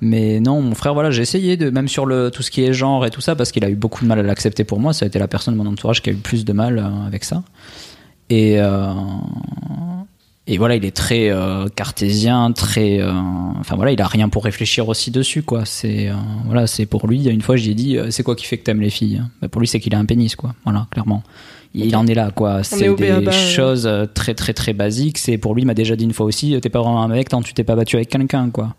[0.00, 2.72] Mais non, mon frère, voilà, j'ai essayé de, même sur le tout ce qui est
[2.72, 4.92] genre et tout ça, parce qu'il a eu beaucoup de mal à l'accepter pour moi.
[4.92, 6.78] Ça a été la personne de mon entourage qui a eu le plus de mal
[6.78, 7.42] euh, avec ça.
[8.30, 8.92] Et euh,
[10.48, 13.10] et voilà, il est très euh, cartésien, très, euh,
[13.58, 15.64] enfin voilà, il a rien pour réfléchir aussi dessus, quoi.
[15.64, 16.10] C'est
[16.44, 17.24] voilà, c'est pour lui.
[17.28, 19.66] Une fois, j'ai dit, c'est quoi qui fait que t'aimes les filles Bah, Pour lui,
[19.66, 20.54] c'est qu'il a un pénis, quoi.
[20.64, 21.22] Voilà, clairement.
[21.74, 22.62] Il en est là, quoi.
[22.62, 25.18] C'est des choses très, très, très basiques.
[25.18, 27.28] C'est pour lui, il m'a déjà dit une fois aussi, t'es pas vraiment un mec
[27.28, 28.74] tant que tu t'es pas battu avec quelqu'un, quoi.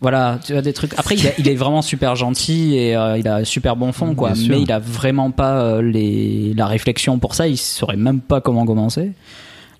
[0.00, 0.92] Voilà, tu as des trucs.
[0.98, 3.92] Après, il, a- il est vraiment super gentil et euh, il a un super bon
[3.92, 4.32] fond, quoi.
[4.32, 4.54] Bien sûr.
[4.54, 7.48] Mais il a vraiment pas euh, les, la réflexion pour ça.
[7.48, 9.12] Il saurait même pas comment commencer.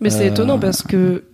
[0.00, 1.24] Mais c'est Euh, étonnant parce que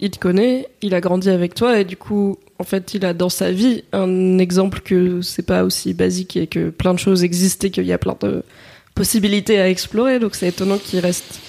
[0.00, 3.12] il te connaît, il a grandi avec toi et du coup, en fait, il a
[3.14, 7.24] dans sa vie un exemple que c'est pas aussi basique et que plein de choses
[7.24, 8.44] existent et qu'il y a plein de
[8.94, 10.20] possibilités à explorer.
[10.20, 11.40] Donc c'est étonnant qu'il reste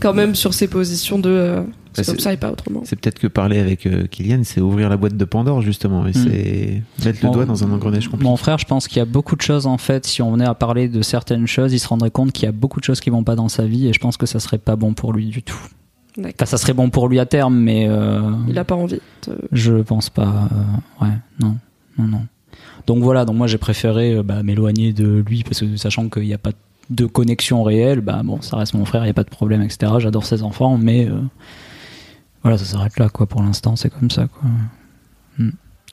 [0.00, 1.62] quand même sur ses positions de euh,
[1.92, 2.82] c'est Bah, comme c'est- ça et pas autrement.
[2.84, 6.06] C'est peut-être que parler avec euh, Kylian, c'est ouvrir la boîte de Pandore, justement.
[6.06, 6.12] Et Mm.
[6.14, 8.28] c'est mettre le doigt dans un engrenage compliqué.
[8.30, 10.06] Mon frère, je pense qu'il y a beaucoup de choses en fait.
[10.06, 12.52] Si on venait à parler de certaines choses, il se rendrait compte qu'il y a
[12.52, 14.58] beaucoup de choses qui vont pas dans sa vie et je pense que ça serait
[14.58, 15.58] pas bon pour lui du tout.
[16.18, 19.00] Enfin, ça serait bon pour lui à terme, mais euh, Il a pas envie.
[19.26, 20.48] de- je pense pas.
[21.00, 21.56] euh, ouais, non,
[21.98, 22.22] non, non.
[22.86, 26.22] Donc voilà, donc moi j'ai préféré euh, bah, m'éloigner de lui parce que sachant qu'il
[26.24, 26.56] n'y a pas de
[27.06, 29.92] connexion réelle, bah bon, ça reste mon frère, il n'y a pas de problème, etc.
[29.98, 31.20] J'adore ses enfants, mais euh,
[32.42, 33.26] voilà, ça s'arrête là, quoi.
[33.26, 34.48] Pour l'instant, c'est comme ça, quoi.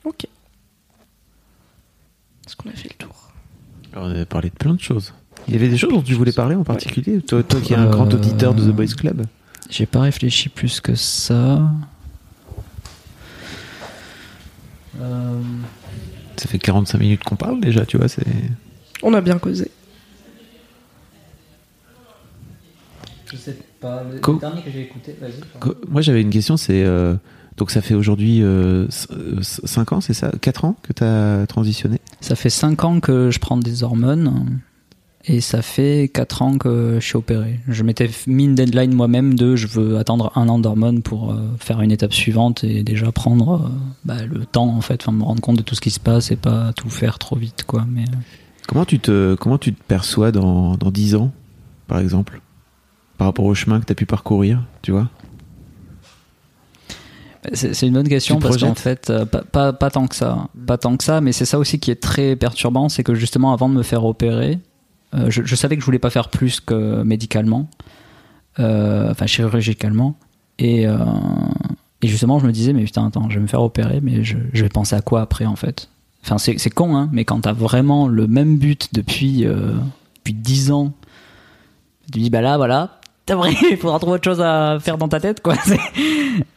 [0.03, 0.25] Ok.
[2.45, 3.31] Est-ce qu'on a fait le tour?
[3.93, 5.13] Alors, on a parlé de plein de choses.
[5.47, 7.21] Il y avait des choses dont tu voulais parler en particulier?
[7.21, 9.25] Toi, toi qui es un Euh, grand auditeur de The Boys Club?
[9.69, 11.61] J'ai pas réfléchi plus que ça.
[14.99, 15.41] Euh,
[16.37, 18.07] Ça fait 45 minutes qu'on parle déjà, tu vois.
[18.07, 18.25] C'est...
[19.03, 19.71] On a bien causé.
[23.31, 24.03] Je sais pas.
[24.11, 25.71] Le, Co- dernier que j'ai écouté, vas-y.
[25.89, 26.83] Moi j'avais une question, c'est.
[26.83, 27.15] euh,
[27.57, 28.43] donc ça fait aujourd'hui
[29.41, 31.99] 5 ans, c'est ça 4 ans que tu as transitionné?
[32.21, 34.59] Ça fait 5 ans que je prends des hormones
[35.25, 37.59] et ça fait 4 ans que je suis opéré.
[37.67, 41.37] Je m'étais mis une deadline moi-même de je veux attendre un an d'hormones pour euh,
[41.59, 43.69] faire une étape suivante et déjà prendre euh,
[44.05, 46.31] bah, le temps en fait, enfin me rendre compte de tout ce qui se passe
[46.31, 47.85] et pas tout faire trop vite quoi.
[47.89, 48.17] Mais euh,
[48.67, 51.31] Comment tu te, comment tu te perçois dans, dans 10 ans,
[51.87, 52.39] par exemple?
[53.17, 55.09] Par rapport au chemin que tu as pu parcourir, tu vois?
[57.53, 60.49] C'est une bonne question parce qu'en fait, euh, pas, pas, pas tant que ça.
[60.65, 63.53] Pas tant que ça, mais c'est ça aussi qui est très perturbant, c'est que justement
[63.53, 64.59] avant de me faire opérer,
[65.13, 67.69] euh, je, je savais que je voulais pas faire plus que médicalement,
[68.59, 70.15] euh, enfin chirurgicalement,
[70.59, 70.85] et,
[72.01, 74.37] et justement je me disais mais putain attends, je vais me faire opérer, mais je,
[74.51, 75.89] je vais penser à quoi après en fait?
[76.23, 80.71] Enfin c'est c'est con hein, mais quand t'as vraiment le même but depuis depuis 10
[80.71, 80.91] ans,
[82.11, 82.96] tu dis bah là voilà,
[83.29, 85.55] après, il faudra trouver autre chose à faire dans ta tête, quoi.
[85.65, 85.79] C'est,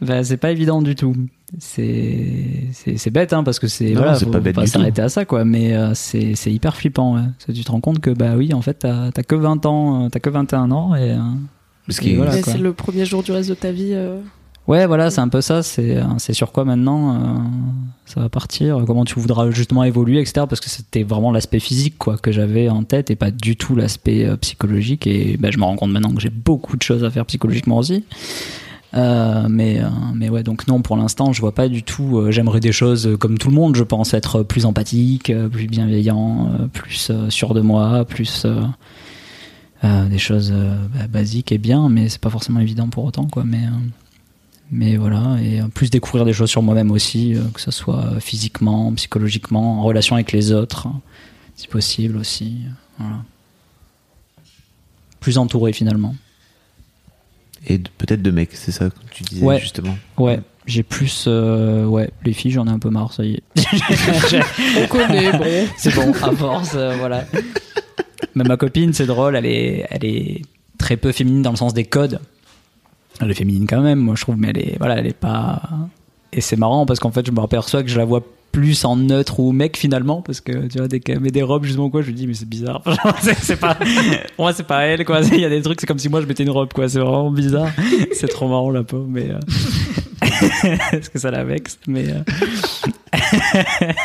[0.01, 1.15] ben, c'est pas évident du tout.
[1.59, 5.25] C'est, bête, hein, parce que c'est, Non, voilà, c'est faut, pas pas s'arrêter à ça,
[5.25, 5.45] quoi.
[5.45, 7.23] Mais euh, c'est, c'est hyper flippant, ouais.
[7.23, 9.67] Parce que tu te rends compte que, bah oui, en fait, t'as, t'as que 20
[9.67, 11.19] ans, euh, t'as que 21 ans, et, euh,
[11.87, 12.33] Parce Et voilà.
[12.41, 12.53] Quoi.
[12.53, 13.91] c'est le premier jour du reste de ta vie.
[13.95, 14.21] euh,
[14.71, 15.65] Ouais, voilà, c'est un peu ça.
[15.65, 17.39] C'est, c'est sur quoi maintenant euh,
[18.07, 20.47] ça va partir Comment tu voudras justement évoluer, etc.
[20.49, 23.75] Parce que c'était vraiment l'aspect physique quoi que j'avais en tête et pas du tout
[23.75, 25.09] l'aspect euh, psychologique.
[25.09, 27.79] Et ben, je me rends compte maintenant que j'ai beaucoup de choses à faire psychologiquement
[27.79, 28.05] aussi.
[28.95, 29.81] Euh, mais,
[30.15, 32.27] mais ouais, donc non, pour l'instant, je vois pas du tout.
[32.31, 37.11] J'aimerais des choses comme tout le monde, je pense, être plus empathique, plus bienveillant, plus
[37.29, 38.47] sûr de moi, plus
[39.83, 40.53] des choses
[40.95, 43.43] bah, basiques et bien, mais c'est pas forcément évident pour autant, quoi.
[43.45, 43.63] Mais
[44.71, 48.05] mais voilà, et euh, plus découvrir des choses sur moi-même aussi, euh, que ce soit
[48.05, 51.01] euh, physiquement, psychologiquement, en relation avec les autres, hein,
[51.57, 52.59] si possible aussi.
[52.99, 53.17] Voilà.
[55.21, 56.15] Plus entouré finalement.
[57.67, 59.61] Et peut-être de mecs, c'est ça que tu disais Ouais.
[59.61, 59.95] justement.
[60.17, 61.25] Ouais, j'ai plus.
[61.27, 63.43] euh, ouais, les filles, j'en ai un peu marre, ça y est.
[64.83, 65.69] On connaît, bon.
[65.77, 67.27] c'est bon, à force, euh, voilà.
[68.35, 70.43] Mais ma copine, c'est drôle, elle est, elle est
[70.79, 72.21] très peu féminine dans le sens des codes.
[73.21, 75.63] Elle est féminine quand même, moi je trouve, mais elle est, voilà, elle est pas.
[76.33, 78.97] Et c'est marrant parce qu'en fait, je me aperçois que je la vois plus en
[78.97, 82.03] neutre ou mec finalement, parce que tu vois, dès qu'elle met des robes justement quoi,
[82.03, 82.83] je lui dis, mais c'est bizarre.
[84.39, 85.21] Moi, c'est pas elle, quoi.
[85.23, 86.89] Il y a des trucs, c'est comme si moi je mettais une robe, quoi.
[86.89, 87.71] C'est vraiment bizarre.
[88.13, 89.29] C'est trop marrant, la peau, mais.
[89.31, 89.39] euh,
[90.93, 91.79] Est-ce que ça la vexe?
[91.87, 92.07] Mais.
[92.09, 92.23] euh,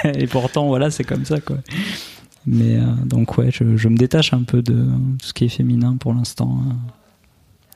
[0.15, 1.57] Et pourtant, voilà, c'est comme ça, quoi.
[2.45, 5.49] Mais euh, donc, ouais, je, je me détache un peu de tout ce qui est
[5.49, 6.59] féminin pour l'instant.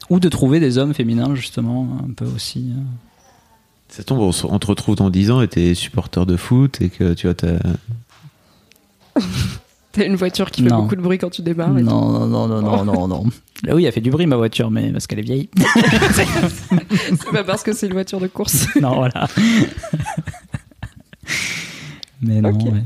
[0.09, 0.13] Euh.
[0.15, 2.71] Ou de trouver des hommes féminins, justement, un peu aussi.
[2.75, 2.81] euh.
[3.89, 6.79] Ça tombe, on, se- on te retrouve dans 10 ans et t'es supporter de foot
[6.81, 7.57] et que tu vois, t'as.
[9.91, 10.83] T'as une voiture qui fait Non.
[10.83, 11.75] beaucoup de bruit quand tu démarres.
[11.75, 13.23] et Non, non, non, non, non, non, non.
[13.63, 15.49] Là, oui, elle fait du bruit, ma voiture, mais parce qu'elle est vieille.
[17.09, 18.67] C'est pas parce que c'est une voiture de course.
[18.79, 19.27] non, voilà.
[22.21, 22.65] mais non, Ok.
[22.65, 22.83] ouais.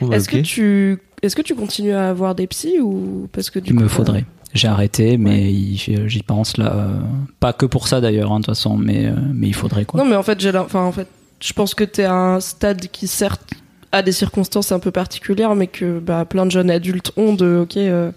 [0.00, 3.50] Bon, bah, Est-ce que tu est-ce que tu continues à avoir des psys ou parce
[3.50, 4.24] que du Il coup, me euh, faudrait.
[4.54, 5.76] J'ai arrêté, mais il-
[6.08, 6.72] j'y pense là.
[6.74, 7.00] euh,
[7.38, 10.02] Pas que pour ça d'ailleurs, hein, de toute façon, mais, euh, mais il faudrait quoi.
[10.02, 11.06] Non, mais en fait, j'ai, enfin, en fait,
[11.40, 13.52] je pense que t'es à un stade qui certes
[13.92, 17.60] a des circonstances un peu particulières, mais que bah, plein de jeunes adultes ont de,
[17.62, 18.10] ok, euh,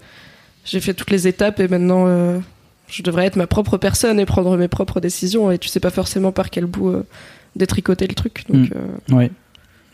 [0.64, 2.38] j'ai fait toutes les étapes et maintenant euh,
[2.88, 5.50] je devrais être ma propre personne et prendre mes propres décisions.
[5.52, 7.06] Et tu sais pas forcément par quel bout euh,
[7.56, 8.44] détricoter le truc.
[8.48, 8.72] Donc, Mm.
[8.74, 9.30] euh, Oui.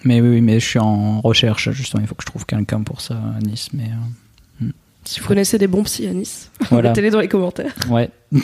[0.05, 2.03] Mais oui, mais je suis en recherche, justement.
[2.03, 3.69] Il faut que je trouve quelqu'un pour ça à Nice.
[3.75, 4.07] Mais euh,
[5.05, 6.91] si vous connaissez des bons psys à Nice, voilà.
[6.91, 7.75] mettez-les dans les commentaires.
[7.89, 8.11] Ouais.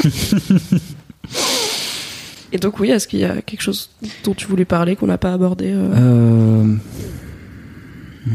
[2.52, 3.90] Et donc, oui, est-ce qu'il y a quelque chose
[4.24, 6.76] dont tu voulais parler qu'on n'a pas abordé euh Euh,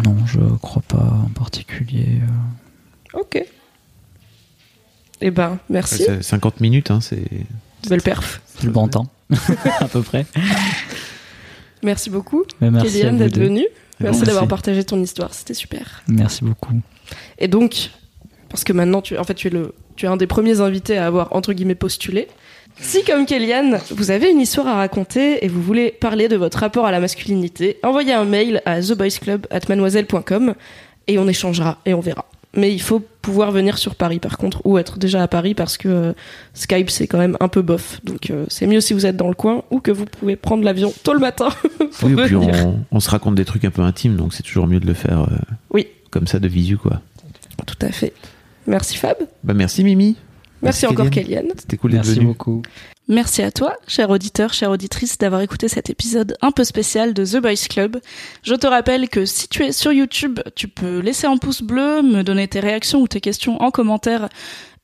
[0.05, 2.19] Non, je crois pas en particulier.
[3.15, 3.19] euh.
[3.19, 3.43] Ok.
[5.21, 6.03] Eh ben, merci.
[6.05, 7.23] C'est 50 minutes, hein, c'est.
[7.89, 8.41] Belle perf.
[8.45, 9.07] C'est le bon temps,
[9.79, 10.25] à peu près.
[11.83, 13.65] Merci beaucoup, Kéliane, d'être venue.
[13.99, 14.21] Merci Merci.
[14.23, 16.03] d'avoir partagé ton histoire, c'était super.
[16.07, 16.73] Merci beaucoup.
[17.37, 17.91] Et donc,
[18.51, 20.97] parce que maintenant, tu, en fait, tu es, le, tu es un des premiers invités
[20.97, 22.27] à avoir, entre guillemets, postulé.
[22.79, 26.59] Si, comme Kéliane, vous avez une histoire à raconter et vous voulez parler de votre
[26.59, 30.53] rapport à la masculinité, envoyez un mail à theboysclub.mademoiselle.com
[31.07, 32.25] et on échangera et on verra.
[32.55, 35.77] Mais il faut pouvoir venir sur Paris, par contre, ou être déjà à Paris parce
[35.77, 36.13] que euh,
[36.53, 38.01] Skype, c'est quand même un peu bof.
[38.03, 40.63] Donc, euh, c'est mieux si vous êtes dans le coin ou que vous pouvez prendre
[40.63, 41.47] l'avion tôt le matin.
[41.99, 42.53] pour Oui, puis venir.
[42.67, 44.93] on, on se raconte des trucs un peu intimes, donc c'est toujours mieux de le
[44.93, 45.35] faire euh,
[45.69, 45.87] Oui.
[46.09, 46.99] comme ça de visu, quoi.
[47.65, 48.11] Tout à fait.
[48.67, 49.17] Merci Fab.
[49.43, 50.15] Bah, merci Mimi.
[50.61, 51.47] Merci, encore Kéliane.
[51.57, 52.27] C'était cool d'être Merci venu.
[52.27, 52.61] beaucoup.
[53.07, 57.25] Merci à toi, cher auditeur, chère auditrice, d'avoir écouté cet épisode un peu spécial de
[57.25, 57.97] The Boys Club.
[58.43, 62.03] Je te rappelle que si tu es sur YouTube, tu peux laisser un pouce bleu,
[62.03, 64.29] me donner tes réactions ou tes questions en commentaire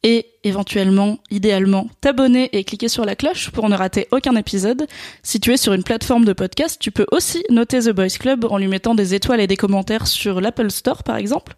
[0.03, 4.87] et éventuellement, idéalement, t'abonner et cliquer sur la cloche pour ne rater aucun épisode.
[5.23, 8.45] Si tu es sur une plateforme de podcast, tu peux aussi noter The Boys Club
[8.49, 11.55] en lui mettant des étoiles et des commentaires sur l'Apple Store par exemple.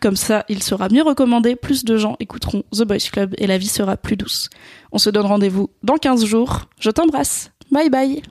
[0.00, 3.58] Comme ça, il sera mieux recommandé, plus de gens écouteront The Boys Club et la
[3.58, 4.48] vie sera plus douce.
[4.92, 6.62] On se donne rendez-vous dans 15 jours.
[6.80, 7.50] Je t'embrasse.
[7.70, 8.22] Bye bye.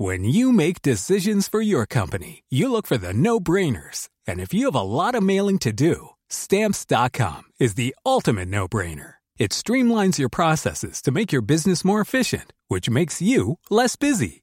[0.00, 4.08] When you make decisions for your company, you look for the no-brainers.
[4.28, 9.14] And if you have a lot of mailing to do, stamps.com is the ultimate no-brainer.
[9.38, 14.42] It streamlines your processes to make your business more efficient, which makes you less busy.